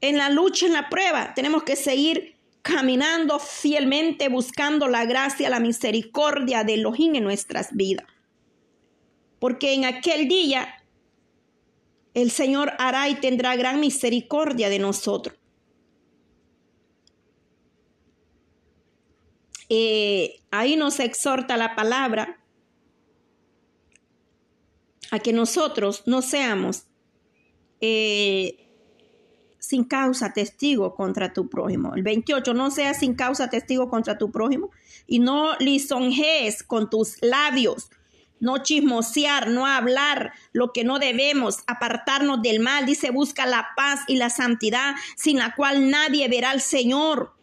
En 0.00 0.16
la 0.16 0.30
lucha, 0.30 0.66
en 0.66 0.72
la 0.72 0.88
prueba, 0.88 1.34
tenemos 1.34 1.62
que 1.62 1.76
seguir 1.76 2.36
caminando 2.62 3.38
fielmente, 3.38 4.28
buscando 4.28 4.88
la 4.88 5.04
gracia, 5.04 5.50
la 5.50 5.60
misericordia 5.60 6.64
de 6.64 6.74
Elohim 6.74 7.14
en 7.14 7.24
nuestras 7.24 7.74
vidas. 7.74 8.06
Porque 9.38 9.74
en 9.74 9.84
aquel 9.84 10.28
día 10.28 10.74
el 12.14 12.30
Señor 12.30 12.72
hará 12.78 13.08
y 13.08 13.14
tendrá 13.14 13.56
gran 13.56 13.80
misericordia 13.80 14.68
de 14.68 14.78
nosotros. 14.78 15.36
Eh, 19.68 20.40
ahí 20.50 20.76
nos 20.76 20.98
exhorta 20.98 21.56
la 21.56 21.76
palabra 21.76 22.40
a 25.12 25.20
que 25.20 25.32
nosotros 25.32 26.02
no 26.06 26.22
seamos 26.22 26.86
eh, 27.80 28.69
sin 29.60 29.84
causa 29.84 30.32
testigo 30.32 30.94
contra 30.94 31.32
tu 31.32 31.48
prójimo. 31.48 31.94
El 31.94 32.02
28, 32.02 32.54
no 32.54 32.70
seas 32.70 32.98
sin 32.98 33.14
causa 33.14 33.48
testigo 33.48 33.88
contra 33.88 34.18
tu 34.18 34.32
prójimo 34.32 34.70
y 35.06 35.20
no 35.20 35.54
lisonjees 35.58 36.62
con 36.62 36.90
tus 36.90 37.16
labios, 37.22 37.90
no 38.40 38.58
chismosear, 38.58 39.48
no 39.48 39.66
hablar 39.66 40.32
lo 40.52 40.72
que 40.72 40.82
no 40.82 40.98
debemos, 40.98 41.58
apartarnos 41.66 42.42
del 42.42 42.60
mal. 42.60 42.86
Dice, 42.86 43.10
busca 43.10 43.46
la 43.46 43.68
paz 43.76 44.00
y 44.08 44.16
la 44.16 44.30
santidad 44.30 44.94
sin 45.14 45.38
la 45.38 45.54
cual 45.54 45.90
nadie 45.90 46.26
verá 46.28 46.50
al 46.50 46.62
Señor. 46.62 47.34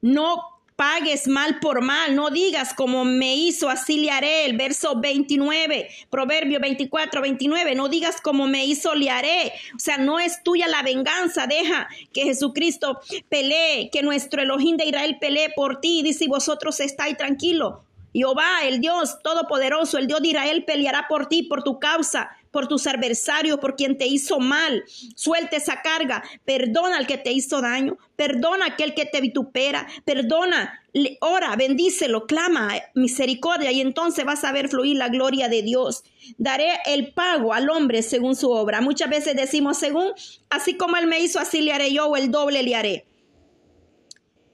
No 0.00 0.51
pagues 0.82 1.28
mal 1.28 1.60
por 1.60 1.80
mal, 1.80 2.16
no 2.16 2.30
digas 2.30 2.74
como 2.74 3.04
me 3.04 3.36
hizo, 3.36 3.68
así 3.68 3.98
le 3.98 4.10
haré. 4.10 4.46
El 4.46 4.56
verso 4.56 4.98
29, 4.98 5.88
Proverbio 6.10 6.58
24, 6.58 7.22
29, 7.22 7.76
no 7.76 7.88
digas 7.88 8.20
como 8.20 8.48
me 8.48 8.64
hizo, 8.64 8.96
le 8.96 9.08
haré. 9.08 9.52
O 9.76 9.78
sea, 9.78 9.98
no 9.98 10.18
es 10.18 10.42
tuya 10.42 10.66
la 10.66 10.82
venganza, 10.82 11.46
deja 11.46 11.86
que 12.12 12.24
Jesucristo 12.24 12.98
pelee, 13.28 13.90
que 13.92 14.02
nuestro 14.02 14.42
Elohim 14.42 14.76
de 14.76 14.86
Israel 14.86 15.18
pelee 15.20 15.52
por 15.54 15.80
ti. 15.80 16.02
Dice, 16.02 16.24
y 16.24 16.28
vosotros 16.28 16.80
estáis 16.80 17.16
tranquilos. 17.16 17.74
Jehová, 18.12 18.64
el 18.64 18.80
Dios 18.80 19.22
Todopoderoso, 19.22 19.98
el 19.98 20.08
Dios 20.08 20.20
de 20.20 20.30
Israel, 20.30 20.64
peleará 20.64 21.06
por 21.08 21.28
ti, 21.28 21.44
por 21.44 21.62
tu 21.62 21.78
causa 21.78 22.36
por 22.52 22.68
tus 22.68 22.86
adversarios, 22.86 23.58
por 23.58 23.74
quien 23.74 23.98
te 23.98 24.06
hizo 24.06 24.38
mal. 24.38 24.84
Suelta 25.16 25.56
esa 25.56 25.82
carga. 25.82 26.22
Perdona 26.44 26.98
al 26.98 27.08
que 27.08 27.18
te 27.18 27.32
hizo 27.32 27.60
daño. 27.60 27.98
Perdona 28.14 28.66
aquel 28.66 28.94
que 28.94 29.06
te 29.06 29.20
vitupera. 29.20 29.88
Perdona. 30.04 30.80
Ora, 31.20 31.56
bendícelo, 31.56 32.26
clama 32.26 32.74
misericordia 32.94 33.72
y 33.72 33.80
entonces 33.80 34.26
vas 34.26 34.44
a 34.44 34.52
ver 34.52 34.68
fluir 34.68 34.98
la 34.98 35.08
gloria 35.08 35.48
de 35.48 35.62
Dios. 35.62 36.04
Daré 36.36 36.68
el 36.84 37.14
pago 37.14 37.54
al 37.54 37.70
hombre 37.70 38.02
según 38.02 38.36
su 38.36 38.50
obra. 38.50 38.82
Muchas 38.82 39.08
veces 39.08 39.34
decimos 39.34 39.78
según, 39.78 40.12
así 40.50 40.76
como 40.76 40.98
él 40.98 41.06
me 41.06 41.20
hizo, 41.20 41.40
así 41.40 41.62
le 41.62 41.72
haré 41.72 41.92
yo 41.94 42.06
o 42.08 42.16
el 42.16 42.30
doble 42.30 42.62
le 42.62 42.76
haré. 42.76 43.06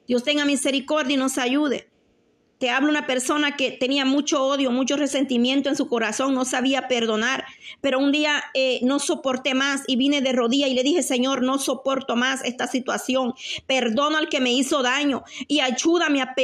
Dios 0.07 0.23
tenga 0.23 0.45
misericordia 0.45 1.15
y 1.15 1.19
nos 1.19 1.37
ayude. 1.37 1.88
Te 2.59 2.71
habla 2.71 2.91
una 2.91 3.07
persona 3.07 3.57
que 3.57 3.71
tenía 3.71 4.05
mucho 4.05 4.45
odio, 4.45 4.71
mucho 4.71 4.97
resentimiento 4.97 5.69
en 5.69 5.77
su 5.77 5.89
corazón, 5.89 6.35
no 6.35 6.45
sabía 6.45 6.89
perdonar, 6.89 7.45
pero 7.81 7.99
un 7.99 8.13
día 8.13 8.43
eh, 8.55 8.81
no 8.83 8.99
soporté 8.99 9.55
más 9.55 9.83
y 9.87 9.97
vine 9.97 10.21
de 10.21 10.33
rodillas 10.33 10.71
y 10.71 10.75
le 10.75 10.83
dije, 10.83 11.03
Señor, 11.03 11.43
no 11.43 11.59
soporto 11.59 12.17
más 12.17 12.45
esta 12.45 12.67
situación, 12.67 13.35
perdono 13.67 14.19
al 14.19 14.29
que 14.29 14.41
me 14.41 14.53
hizo 14.53 14.83
daño 14.83 15.23
y 15.47 15.61
ayúdame 15.61 16.21
a 16.23 16.35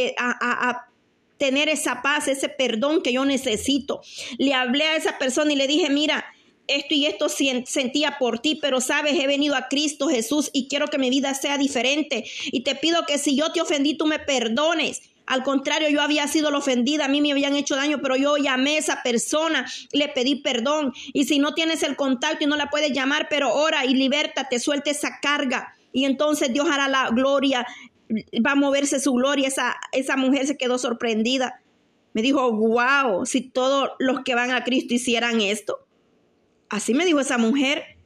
tener 1.37 1.69
esa 1.69 2.01
paz, 2.03 2.29
ese 2.29 2.49
perdón 2.49 3.03
que 3.03 3.13
yo 3.13 3.25
necesito. 3.25 4.01
Le 4.39 4.55
hablé 4.55 4.85
a 4.85 4.97
esa 4.97 5.19
persona 5.19 5.53
y 5.53 5.57
le 5.57 5.67
dije, 5.67 5.91
mira, 5.91 6.25
esto 6.67 6.95
y 6.95 7.07
esto 7.07 7.29
sentía 7.29 8.17
por 8.19 8.39
ti, 8.39 8.55
pero 8.55 8.81
sabes, 8.81 9.19
he 9.21 9.27
venido 9.27 9.55
a 9.55 9.69
Cristo 9.69 10.09
Jesús 10.09 10.51
y 10.53 10.69
quiero 10.69 10.89
que 10.89 10.99
mi 10.99 11.11
vida 11.11 11.35
sea 11.35 11.59
diferente. 11.59 12.25
Y 12.47 12.63
te 12.63 12.75
pido 12.75 13.05
que 13.07 13.19
si 13.19 13.37
yo 13.37 13.53
te 13.53 13.61
ofendí, 13.61 13.95
tú 13.95 14.07
me 14.07 14.19
perdones. 14.19 15.03
Al 15.27 15.43
contrario, 15.43 15.89
yo 15.89 16.03
había 16.03 16.29
sido 16.29 16.51
la 16.51 16.59
ofendida, 16.59 17.07
a 17.07 17.09
mí 17.09 17.23
me 17.23 17.33
habían 17.33 17.57
hecho 17.57 17.77
daño, 17.77 18.01
pero 18.03 18.17
yo 18.17 18.37
llamé 18.37 18.77
a 18.77 18.79
esa 18.79 19.03
persona, 19.03 19.67
le 19.93 20.09
pedí 20.09 20.37
perdón. 20.37 20.93
Y 21.15 21.25
si 21.25 21.39
no 21.39 21.55
tienes 21.55 21.83
el 21.83 21.97
contacto 21.97 22.45
y 22.45 22.47
no 22.47 22.57
la 22.57 22.69
puedes 22.69 22.93
llamar, 22.93 23.29
pero 23.31 23.55
ora 23.55 23.87
y 23.87 24.11
te 24.51 24.59
suelte 24.59 24.91
esa 24.91 25.19
carga. 25.23 25.75
Y 25.93 26.05
entonces 26.05 26.53
Dios 26.53 26.69
hará 26.71 26.89
la 26.89 27.09
gloria, 27.09 27.67
va 28.45 28.53
a 28.53 28.57
moverse 28.57 29.01
su 29.01 29.13
gloria. 29.13 29.49
Esa, 29.49 29.77
esa 29.93 30.17
mujer 30.17 30.47
se 30.47 30.59
quedó 30.59 30.77
sorprendida. 30.77 31.61
Me 32.13 32.21
dijo, 32.21 32.53
wow, 32.53 33.25
si 33.25 33.41
todos 33.41 33.91
los 33.99 34.21
que 34.25 34.35
van 34.35 34.51
a 34.51 34.63
Cristo 34.63 34.95
hicieran 34.95 35.41
esto. 35.41 35.87
Así 36.69 36.95
me 36.95 37.07
dijo 37.07 37.21
esa 37.21 37.39
mujer. 37.39 37.97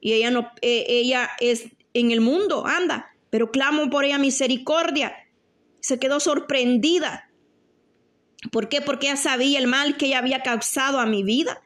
Y 0.00 0.12
ella 0.14 0.30
no, 0.30 0.50
eh, 0.60 0.86
ella 0.88 1.30
es 1.40 1.66
en 1.94 2.10
el 2.10 2.20
mundo, 2.20 2.66
anda, 2.66 3.14
pero 3.30 3.50
clamo 3.50 3.88
por 3.90 4.04
ella 4.04 4.18
misericordia. 4.18 5.14
Se 5.86 6.00
quedó 6.00 6.18
sorprendida. 6.18 7.30
¿Por 8.50 8.68
qué? 8.68 8.80
Porque 8.80 9.06
ella 9.06 9.16
sabía 9.16 9.60
el 9.60 9.68
mal 9.68 9.96
que 9.96 10.06
ella 10.06 10.18
había 10.18 10.42
causado 10.42 10.98
a 10.98 11.06
mi 11.06 11.22
vida. 11.22 11.62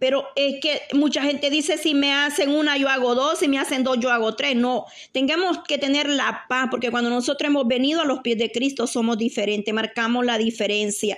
Pero 0.00 0.26
es 0.34 0.56
que 0.60 0.82
mucha 0.92 1.22
gente 1.22 1.48
dice, 1.48 1.78
si 1.78 1.94
me 1.94 2.12
hacen 2.12 2.50
una, 2.50 2.76
yo 2.76 2.88
hago 2.88 3.14
dos, 3.14 3.38
si 3.38 3.46
me 3.46 3.60
hacen 3.60 3.84
dos, 3.84 4.00
yo 4.00 4.10
hago 4.10 4.34
tres. 4.34 4.56
No, 4.56 4.86
tengamos 5.12 5.60
que 5.68 5.78
tener 5.78 6.08
la 6.08 6.46
paz, 6.48 6.66
porque 6.68 6.90
cuando 6.90 7.08
nosotros 7.08 7.48
hemos 7.48 7.68
venido 7.68 8.00
a 8.00 8.06
los 8.06 8.22
pies 8.22 8.38
de 8.38 8.50
Cristo 8.50 8.88
somos 8.88 9.16
diferentes, 9.16 9.72
marcamos 9.72 10.26
la 10.26 10.36
diferencia. 10.36 11.16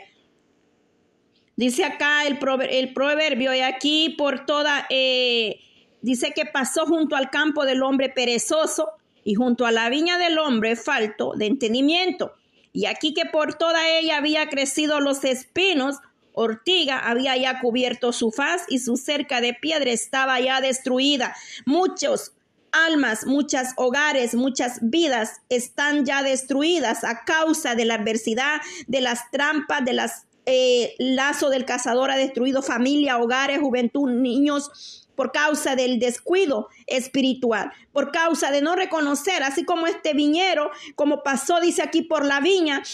Dice 1.57 1.87
acá 1.87 2.27
el, 2.27 2.38
proverbio, 2.38 3.55
y 3.55 3.61
aquí 3.61 4.11
por 4.18 4.44
toda, 4.44 4.87
eh, 4.90 5.59
dice 6.03 6.35
que 6.37 6.44
pasó 6.44 6.85
junto 6.85 7.16
al 7.16 7.31
campo 7.31 7.64
del 7.64 7.83
hombre 7.83 8.11
perezoso 8.11 8.90
y 9.28 9.34
junto 9.34 9.66
a 9.66 9.72
la 9.72 9.90
viña 9.90 10.16
del 10.16 10.38
hombre 10.38 10.74
falto 10.74 11.34
de 11.36 11.44
entendimiento. 11.44 12.32
Y 12.72 12.86
aquí 12.86 13.12
que 13.12 13.26
por 13.26 13.58
toda 13.58 13.86
ella 13.86 14.16
había 14.16 14.48
crecido 14.48 15.00
los 15.00 15.22
espinos, 15.22 15.96
ortiga 16.32 16.98
había 16.98 17.36
ya 17.36 17.60
cubierto 17.60 18.14
su 18.14 18.30
faz 18.30 18.62
y 18.70 18.78
su 18.78 18.96
cerca 18.96 19.42
de 19.42 19.52
piedra 19.52 19.90
estaba 19.90 20.40
ya 20.40 20.62
destruida. 20.62 21.36
Muchos 21.66 22.32
almas, 22.72 23.26
muchos 23.26 23.68
hogares, 23.76 24.34
muchas 24.34 24.78
vidas 24.80 25.42
están 25.50 26.06
ya 26.06 26.22
destruidas 26.22 27.04
a 27.04 27.26
causa 27.26 27.74
de 27.74 27.84
la 27.84 27.96
adversidad, 27.96 28.62
de 28.86 29.02
las 29.02 29.30
trampas, 29.30 29.84
de 29.84 29.92
las 29.92 30.24
eh, 30.46 30.94
lazo 30.98 31.50
del 31.50 31.66
cazador 31.66 32.10
ha 32.10 32.16
destruido 32.16 32.62
familia, 32.62 33.18
hogares, 33.18 33.60
juventud, 33.60 34.08
niños, 34.08 35.06
por 35.18 35.33
causa 35.33 35.74
del 35.74 35.98
descuido 35.98 36.68
espiritual, 36.87 37.72
por 37.90 38.12
causa 38.12 38.52
de 38.52 38.62
no 38.62 38.76
reconocer, 38.76 39.42
así 39.42 39.64
como 39.64 39.88
este 39.88 40.14
viñero, 40.14 40.70
como 40.94 41.24
pasó, 41.24 41.61
dice 41.61 41.83
aquí, 41.83 42.02
por 42.02 42.24
la 42.24 42.38
viña, 42.38 42.85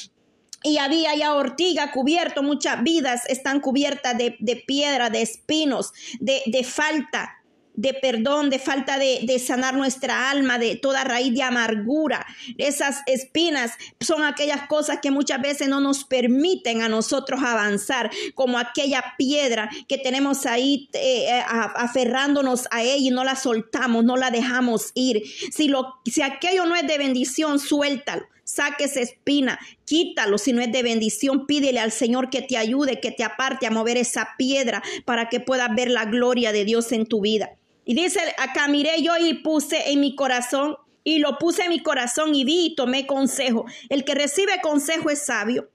y 0.63 0.79
había 0.79 1.15
ya 1.15 1.35
ortiga 1.35 1.93
cubierto, 1.93 2.43
muchas 2.43 2.83
vidas 2.83 3.27
están 3.29 3.61
cubiertas 3.61 4.17
de, 4.17 4.65
piedra, 4.67 5.11
de 5.11 5.21
espinos, 5.21 5.93
de, 6.19 6.41
de 6.47 6.65
falta 6.65 7.44
de 7.75 7.93
perdón, 7.93 8.51
de 8.51 8.59
falta 8.59 8.99
de, 8.99 9.39
sanar 9.39 9.75
nuestra 9.75 10.31
alma, 10.31 10.59
de 10.59 10.77
toda 10.77 11.05
raíz 11.05 11.35
de 11.35 11.43
amargura. 11.43 12.25
Esas 12.57 13.03
espinas 13.07 13.73
son 14.01 14.23
aquellas 14.25 14.67
cosas 14.69 15.01
que 15.03 15.11
muchas 15.11 15.43
veces 15.43 15.69
no 15.69 15.81
nos 15.81 16.05
permiten 16.05 16.83
a 16.83 16.89
nosotros 16.89 17.43
avanzar, 17.43 18.11
como 18.35 18.59
aquella 18.59 19.03
piedra 19.19 19.69
que 19.89 19.99
tenemos 19.99 20.47
ahí 20.47 20.89
eh, 20.93 21.29
eh, 21.29 21.43
aferrándonos 21.49 22.69
a 22.71 22.83
ella 22.83 22.97
y 22.97 23.11
no 23.11 23.25
la 23.25 23.37
soltamos, 23.37 24.05
no 24.05 24.17
la 24.17 24.31
dejamos 24.31 24.93
ir. 24.95 25.23
Si, 25.53 25.69
lo, 25.69 25.95
si 26.05 26.23
aquello 26.23 26.67
no 26.67 26.77
es 26.77 26.87
de 26.87 26.99
bendición, 26.99 27.59
suéltalo. 27.59 28.27
Saque 28.45 28.85
esa 28.85 29.01
espina, 29.01 29.59
quítalo. 29.87 30.37
Si 30.37 30.53
no 30.53 30.61
es 30.61 30.71
de 30.71 30.83
bendición, 30.83 31.47
pídele 31.47 31.81
al 31.81 31.93
Señor 31.93 32.29
que 32.29 32.43
te 32.43 32.59
ayude, 32.59 33.01
que 33.01 33.11
te 33.11 33.25
aparte 33.25 33.67
a 33.67 33.71
mover 33.71 33.97
esa 33.97 34.35
piedra 34.37 34.83
para 35.07 35.31
que 35.31 35.41
puedas 35.41 35.75
ver 35.75 35.91
la 35.91 36.05
gloria 36.05 36.53
de 36.53 36.65
Dios 36.65 36.93
en 36.93 37.07
tu 37.07 37.23
vida. 37.23 37.57
Y 37.85 37.95
dice, 37.95 38.21
acá 38.39 38.69
miré 38.69 39.03
yo 39.03 39.17
y 39.19 39.35
puse 39.35 39.91
en 39.91 40.01
mi 40.01 40.15
corazón, 40.15 40.77
y 41.05 41.19
lo 41.19 41.39
puse 41.39 41.65
en 41.65 41.69
mi 41.69 41.83
corazón 41.83 42.35
y 42.35 42.45
vi 42.45 42.67
y 42.67 42.75
tomé 42.75 43.07
consejo. 43.07 43.67
El 43.91 44.05
que 44.05 44.15
recibe 44.15 44.61
consejo 44.63 45.11
es 45.11 45.27
sabio. 45.27 45.71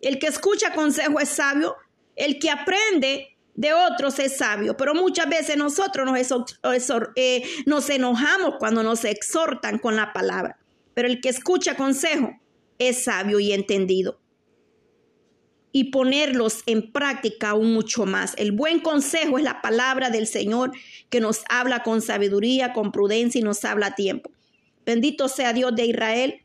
El 0.00 0.18
que 0.18 0.26
escucha 0.26 0.72
consejo 0.74 1.20
es 1.20 1.28
sabio. 1.28 1.76
El 2.16 2.40
que 2.40 2.50
aprende 2.50 3.36
de 3.54 3.72
otros 3.72 4.18
es 4.18 4.36
sabio. 4.36 4.76
Pero 4.76 4.94
muchas 4.94 5.28
veces 5.28 5.56
nosotros 5.56 6.04
nos, 6.04 7.06
eh, 7.14 7.44
nos 7.66 7.88
enojamos 7.88 8.56
cuando 8.58 8.82
nos 8.82 9.04
exhortan 9.04 9.78
con 9.78 9.94
la 9.94 10.12
palabra. 10.12 10.58
Pero 10.92 11.06
el 11.06 11.20
que 11.20 11.28
escucha 11.28 11.76
consejo 11.76 12.32
es 12.78 13.04
sabio 13.04 13.38
y 13.38 13.52
entendido 13.52 14.18
y 15.72 15.84
ponerlos 15.84 16.62
en 16.66 16.90
práctica 16.92 17.50
aún 17.50 17.72
mucho 17.72 18.06
más. 18.06 18.34
El 18.38 18.52
buen 18.52 18.80
consejo 18.80 19.38
es 19.38 19.44
la 19.44 19.60
palabra 19.60 20.10
del 20.10 20.26
Señor 20.26 20.72
que 21.10 21.20
nos 21.20 21.42
habla 21.48 21.82
con 21.82 22.00
sabiduría, 22.00 22.72
con 22.72 22.92
prudencia 22.92 23.38
y 23.38 23.44
nos 23.44 23.64
habla 23.64 23.88
a 23.88 23.94
tiempo. 23.94 24.30
Bendito 24.86 25.28
sea 25.28 25.52
Dios 25.52 25.74
de 25.76 25.86
Israel 25.86 26.42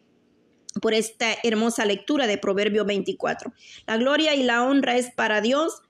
por 0.82 0.94
esta 0.94 1.28
hermosa 1.44 1.86
lectura 1.86 2.28
de 2.28 2.38
Proverbio 2.38 2.84
24. 2.84 3.54
La 3.88 3.98
gloria 3.98 4.36
y 4.36 4.44
la 4.44 4.64
honra 4.64 4.98
es 4.98 5.12
para 5.12 5.42
Dios. 5.42 5.82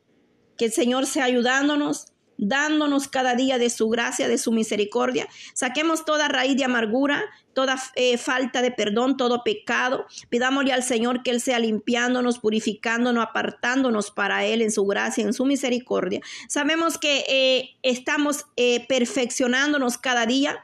Que 0.57 0.65
el 0.65 0.71
Señor 0.71 1.07
sea 1.07 1.23
ayudándonos 1.23 2.12
dándonos 2.47 3.07
cada 3.07 3.35
día 3.35 3.57
de 3.57 3.69
su 3.69 3.89
gracia, 3.89 4.27
de 4.27 4.37
su 4.37 4.51
misericordia. 4.51 5.27
Saquemos 5.53 6.05
toda 6.05 6.27
raíz 6.27 6.57
de 6.57 6.65
amargura, 6.65 7.23
toda 7.53 7.77
eh, 7.95 8.17
falta 8.17 8.61
de 8.61 8.71
perdón, 8.71 9.17
todo 9.17 9.43
pecado. 9.43 10.05
Pidámosle 10.29 10.73
al 10.73 10.83
Señor 10.83 11.23
que 11.23 11.31
Él 11.31 11.41
sea 11.41 11.59
limpiándonos, 11.59 12.39
purificándonos, 12.39 13.23
apartándonos 13.23 14.11
para 14.11 14.45
Él 14.45 14.61
en 14.61 14.71
su 14.71 14.85
gracia, 14.85 15.23
en 15.23 15.33
su 15.33 15.45
misericordia. 15.45 16.21
Sabemos 16.47 16.97
que 16.97 17.25
eh, 17.27 17.77
estamos 17.83 18.45
eh, 18.57 18.85
perfeccionándonos 18.87 19.97
cada 19.97 20.25
día 20.25 20.63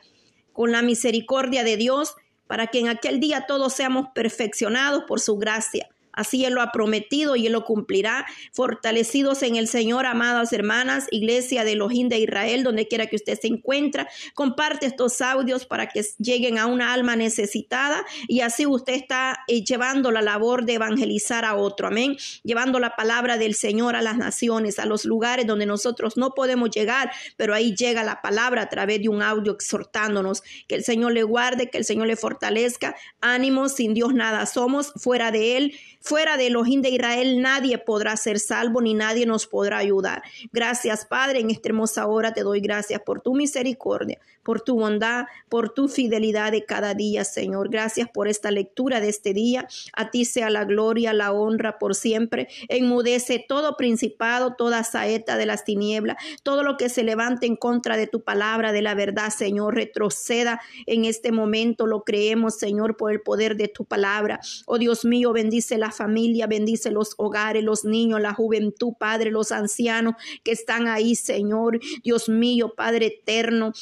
con 0.53 0.71
la 0.71 0.81
misericordia 0.81 1.63
de 1.63 1.77
Dios 1.77 2.15
para 2.47 2.67
que 2.67 2.79
en 2.79 2.89
aquel 2.89 3.19
día 3.19 3.45
todos 3.47 3.73
seamos 3.73 4.07
perfeccionados 4.13 5.03
por 5.07 5.19
su 5.19 5.37
gracia. 5.37 5.87
Así 6.19 6.43
Él 6.43 6.53
lo 6.53 6.61
ha 6.61 6.73
prometido 6.73 7.37
y 7.37 7.47
Él 7.47 7.53
lo 7.53 7.63
cumplirá. 7.63 8.25
Fortalecidos 8.51 9.41
en 9.41 9.55
el 9.55 9.69
Señor, 9.69 10.05
amadas 10.05 10.51
hermanas, 10.51 11.07
iglesia 11.11 11.63
de 11.63 11.71
Elohim 11.71 12.09
de 12.09 12.19
Israel, 12.19 12.63
donde 12.63 12.89
quiera 12.89 13.07
que 13.07 13.15
usted 13.15 13.39
se 13.39 13.47
encuentre, 13.47 14.05
comparte 14.33 14.85
estos 14.85 15.21
audios 15.21 15.65
para 15.65 15.87
que 15.87 16.05
lleguen 16.17 16.57
a 16.57 16.65
una 16.65 16.91
alma 16.91 17.15
necesitada 17.15 18.05
y 18.27 18.41
así 18.41 18.65
usted 18.65 18.95
está 18.95 19.39
eh, 19.47 19.63
llevando 19.63 20.11
la 20.11 20.21
labor 20.21 20.65
de 20.65 20.73
evangelizar 20.73 21.45
a 21.45 21.55
otro. 21.55 21.87
Amén. 21.87 22.17
Llevando 22.43 22.79
la 22.79 22.97
palabra 22.97 23.37
del 23.37 23.55
Señor 23.55 23.95
a 23.95 24.01
las 24.01 24.17
naciones, 24.17 24.77
a 24.77 24.85
los 24.85 25.05
lugares 25.05 25.47
donde 25.47 25.65
nosotros 25.65 26.17
no 26.17 26.31
podemos 26.31 26.69
llegar, 26.69 27.11
pero 27.37 27.53
ahí 27.53 27.73
llega 27.75 28.03
la 28.03 28.21
palabra 28.21 28.63
a 28.63 28.69
través 28.69 29.01
de 29.01 29.07
un 29.07 29.21
audio 29.21 29.53
exhortándonos. 29.53 30.43
Que 30.67 30.75
el 30.75 30.83
Señor 30.83 31.13
le 31.13 31.23
guarde, 31.23 31.69
que 31.69 31.77
el 31.77 31.85
Señor 31.85 32.07
le 32.07 32.17
fortalezca. 32.17 32.97
Ánimo, 33.21 33.69
sin 33.69 33.93
Dios 33.93 34.13
nada 34.13 34.45
somos, 34.45 34.91
fuera 34.97 35.31
de 35.31 35.55
Él 35.55 35.73
Fuera 36.01 36.37
de 36.37 36.47
Elohim 36.47 36.81
de 36.81 36.89
Israel 36.89 37.41
nadie 37.41 37.77
podrá 37.77 38.15
ser 38.15 38.39
salvo 38.39 38.81
ni 38.81 38.93
nadie 38.93 39.25
nos 39.25 39.47
podrá 39.47 39.79
ayudar. 39.79 40.23
Gracias, 40.53 41.05
Padre, 41.05 41.41
en 41.41 41.49
esta 41.49 41.69
hermosa 41.69 42.07
hora 42.07 42.33
te 42.33 42.41
doy 42.41 42.61
gracias 42.61 43.01
por 43.01 43.21
tu 43.21 43.35
misericordia, 43.35 44.17
por 44.41 44.61
tu 44.61 44.75
bondad, 44.75 45.25
por 45.49 45.73
tu 45.73 45.89
fidelidad 45.89 46.53
de 46.53 46.63
cada 46.63 46.93
día, 46.93 47.25
Señor. 47.25 47.69
Gracias 47.69 48.09
por 48.09 48.29
esta 48.29 48.49
lectura 48.49 49.01
de 49.01 49.09
este 49.09 49.33
día. 49.33 49.67
A 49.93 50.09
ti 50.09 50.23
sea 50.23 50.49
la 50.49 50.63
gloria, 50.63 51.11
la 51.11 51.33
honra 51.33 51.77
por 51.79 51.95
siempre. 51.95 52.47
Enmudece 52.69 53.43
todo 53.45 53.75
principado, 53.75 54.55
toda 54.55 54.85
saeta 54.85 55.35
de 55.35 55.45
las 55.45 55.65
tinieblas, 55.65 56.15
todo 56.43 56.63
lo 56.63 56.77
que 56.77 56.87
se 56.87 57.03
levante 57.03 57.45
en 57.45 57.57
contra 57.57 57.97
de 57.97 58.07
tu 58.07 58.23
palabra, 58.23 58.71
de 58.71 58.81
la 58.81 58.95
verdad, 58.95 59.31
Señor, 59.31 59.75
retroceda 59.75 60.61
en 60.85 61.03
este 61.03 61.33
momento. 61.33 61.87
Lo 61.87 62.03
creemos, 62.03 62.57
Señor, 62.57 62.95
por 62.95 63.11
el 63.11 63.19
poder 63.19 63.57
de 63.57 63.67
tu 63.67 63.83
palabra. 63.83 64.39
Oh 64.65 64.77
Dios 64.77 65.03
mío, 65.03 65.33
bendice 65.33 65.77
la 65.77 65.88
familia, 65.91 66.47
bendice 66.47 66.91
los 66.91 67.13
hogares, 67.17 67.63
los 67.63 67.85
niños, 67.85 68.21
la 68.21 68.33
juventud, 68.33 68.93
Padre, 68.99 69.31
los 69.31 69.51
ancianos 69.51 70.15
que 70.43 70.51
están 70.51 70.87
ahí, 70.87 71.15
Señor. 71.15 71.79
Dios 72.03 72.29
mío, 72.29 72.73
Padre 72.75 73.07
eterno, 73.07 73.73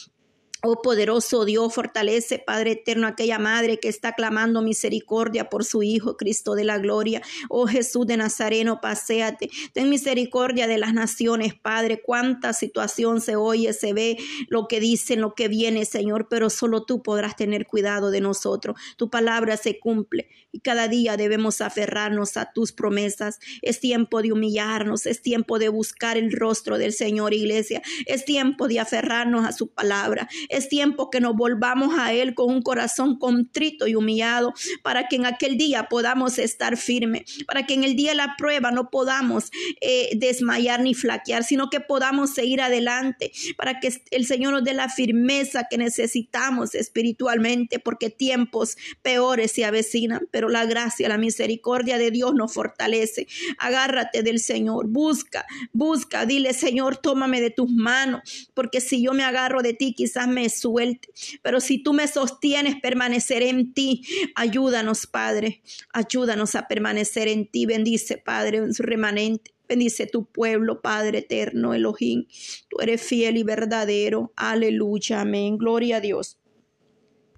Oh 0.63 0.81
poderoso 0.81 1.45
Dios, 1.45 1.71
fortalece, 1.71 2.39
Padre 2.39 2.71
eterno, 2.71 3.05
aquella 3.05 3.37
madre 3.37 3.79
que 3.79 3.89
está 3.89 4.13
clamando 4.13 4.63
misericordia 4.63 5.49
por 5.49 5.63
su 5.63 5.83
Hijo, 5.83 6.17
Cristo 6.17 6.55
de 6.55 6.63
la 6.63 6.79
gloria. 6.79 7.21
Oh 7.47 7.67
Jesús 7.67 8.07
de 8.07 8.17
Nazareno, 8.17 8.81
paséate. 8.81 9.51
Ten 9.73 9.87
misericordia 9.87 10.65
de 10.65 10.79
las 10.79 10.95
naciones, 10.95 11.53
Padre. 11.53 12.01
Cuánta 12.01 12.53
situación 12.53 13.21
se 13.21 13.35
oye, 13.35 13.71
se 13.71 13.93
ve, 13.93 14.17
lo 14.49 14.67
que 14.67 14.79
dicen, 14.79 15.21
lo 15.21 15.35
que 15.35 15.47
viene, 15.47 15.85
Señor, 15.85 16.27
pero 16.27 16.49
solo 16.49 16.85
tú 16.85 17.03
podrás 17.03 17.35
tener 17.35 17.67
cuidado 17.67 18.09
de 18.09 18.21
nosotros. 18.21 18.77
Tu 18.97 19.11
palabra 19.11 19.57
se 19.57 19.79
cumple 19.79 20.27
cada 20.59 20.87
día 20.87 21.17
debemos 21.17 21.61
aferrarnos 21.61 22.37
a 22.37 22.51
tus 22.51 22.71
promesas. 22.71 23.39
Es 23.61 23.79
tiempo 23.79 24.21
de 24.21 24.31
humillarnos, 24.31 25.05
es 25.05 25.21
tiempo 25.21 25.59
de 25.59 25.69
buscar 25.69 26.17
el 26.17 26.31
rostro 26.31 26.77
del 26.77 26.93
Señor, 26.93 27.33
iglesia. 27.33 27.81
Es 28.05 28.25
tiempo 28.25 28.67
de 28.67 28.79
aferrarnos 28.79 29.45
a 29.45 29.51
su 29.51 29.67
palabra 29.69 30.27
Es 30.49 30.69
tiempo 30.69 31.09
que 31.09 31.19
nos 31.19 31.35
volvamos 31.35 31.97
a 31.97 32.13
Él 32.13 32.33
con 32.33 32.53
un 32.53 32.61
corazón 32.61 33.17
contrito 33.17 33.87
y 33.87 33.95
humillado 33.95 34.53
para 34.83 35.07
que 35.07 35.15
en 35.17 35.25
aquel 35.25 35.57
día 35.57 35.87
podamos 35.89 36.39
estar 36.39 36.77
firmes, 36.77 37.43
para 37.45 37.65
que 37.65 37.73
en 37.73 37.83
el 37.83 37.95
día 37.95 38.11
de 38.11 38.17
la 38.17 38.35
prueba 38.37 38.71
no 38.71 38.89
podamos 38.89 39.51
eh, 39.81 40.09
desmayar 40.15 40.81
ni 40.81 40.93
flaquear, 40.93 41.43
sino 41.43 41.69
que 41.69 41.79
podamos 41.79 42.33
seguir 42.33 42.61
adelante, 42.61 43.31
para 43.57 43.79
que 43.79 43.93
el 44.11 44.25
Señor 44.25 44.53
nos 44.53 44.63
dé 44.63 44.73
la 44.73 44.89
firmeza 44.89 45.67
que 45.69 45.77
necesitamos 45.77 46.75
espiritualmente, 46.75 47.79
porque 47.79 48.09
tiempos 48.09 48.77
peores 49.01 49.51
se 49.51 49.65
avecinan, 49.65 50.27
la 50.49 50.65
gracia, 50.65 51.09
la 51.09 51.17
misericordia 51.17 51.97
de 51.97 52.11
Dios 52.11 52.33
nos 52.33 52.53
fortalece. 52.53 53.27
Agárrate 53.57 54.23
del 54.23 54.39
Señor, 54.39 54.87
busca, 54.87 55.45
busca, 55.73 56.25
dile 56.25 56.53
Señor, 56.53 56.97
tómame 56.97 57.41
de 57.41 57.49
tus 57.49 57.71
manos, 57.71 58.51
porque 58.53 58.81
si 58.81 59.03
yo 59.03 59.13
me 59.13 59.23
agarro 59.23 59.61
de 59.61 59.73
ti, 59.73 59.93
quizás 59.93 60.27
me 60.27 60.49
suelte, 60.49 61.09
pero 61.41 61.59
si 61.59 61.81
tú 61.81 61.93
me 61.93 62.07
sostienes, 62.07 62.75
permaneceré 62.81 63.49
en 63.49 63.73
ti. 63.73 64.03
Ayúdanos, 64.35 65.07
Padre, 65.07 65.61
ayúdanos 65.93 66.55
a 66.55 66.67
permanecer 66.67 67.27
en 67.27 67.47
ti. 67.47 67.65
Bendice, 67.65 68.17
Padre, 68.17 68.57
en 68.57 68.73
su 68.73 68.83
remanente. 68.83 69.53
Bendice 69.67 70.07
tu 70.07 70.25
pueblo, 70.25 70.81
Padre 70.81 71.19
eterno, 71.19 71.73
Elohim. 71.73 72.25
Tú 72.69 72.79
eres 72.79 73.01
fiel 73.01 73.37
y 73.37 73.43
verdadero. 73.43 74.31
Aleluya, 74.35 75.21
amén. 75.21 75.57
Gloria 75.57 75.97
a 75.97 76.01
Dios. 76.01 76.37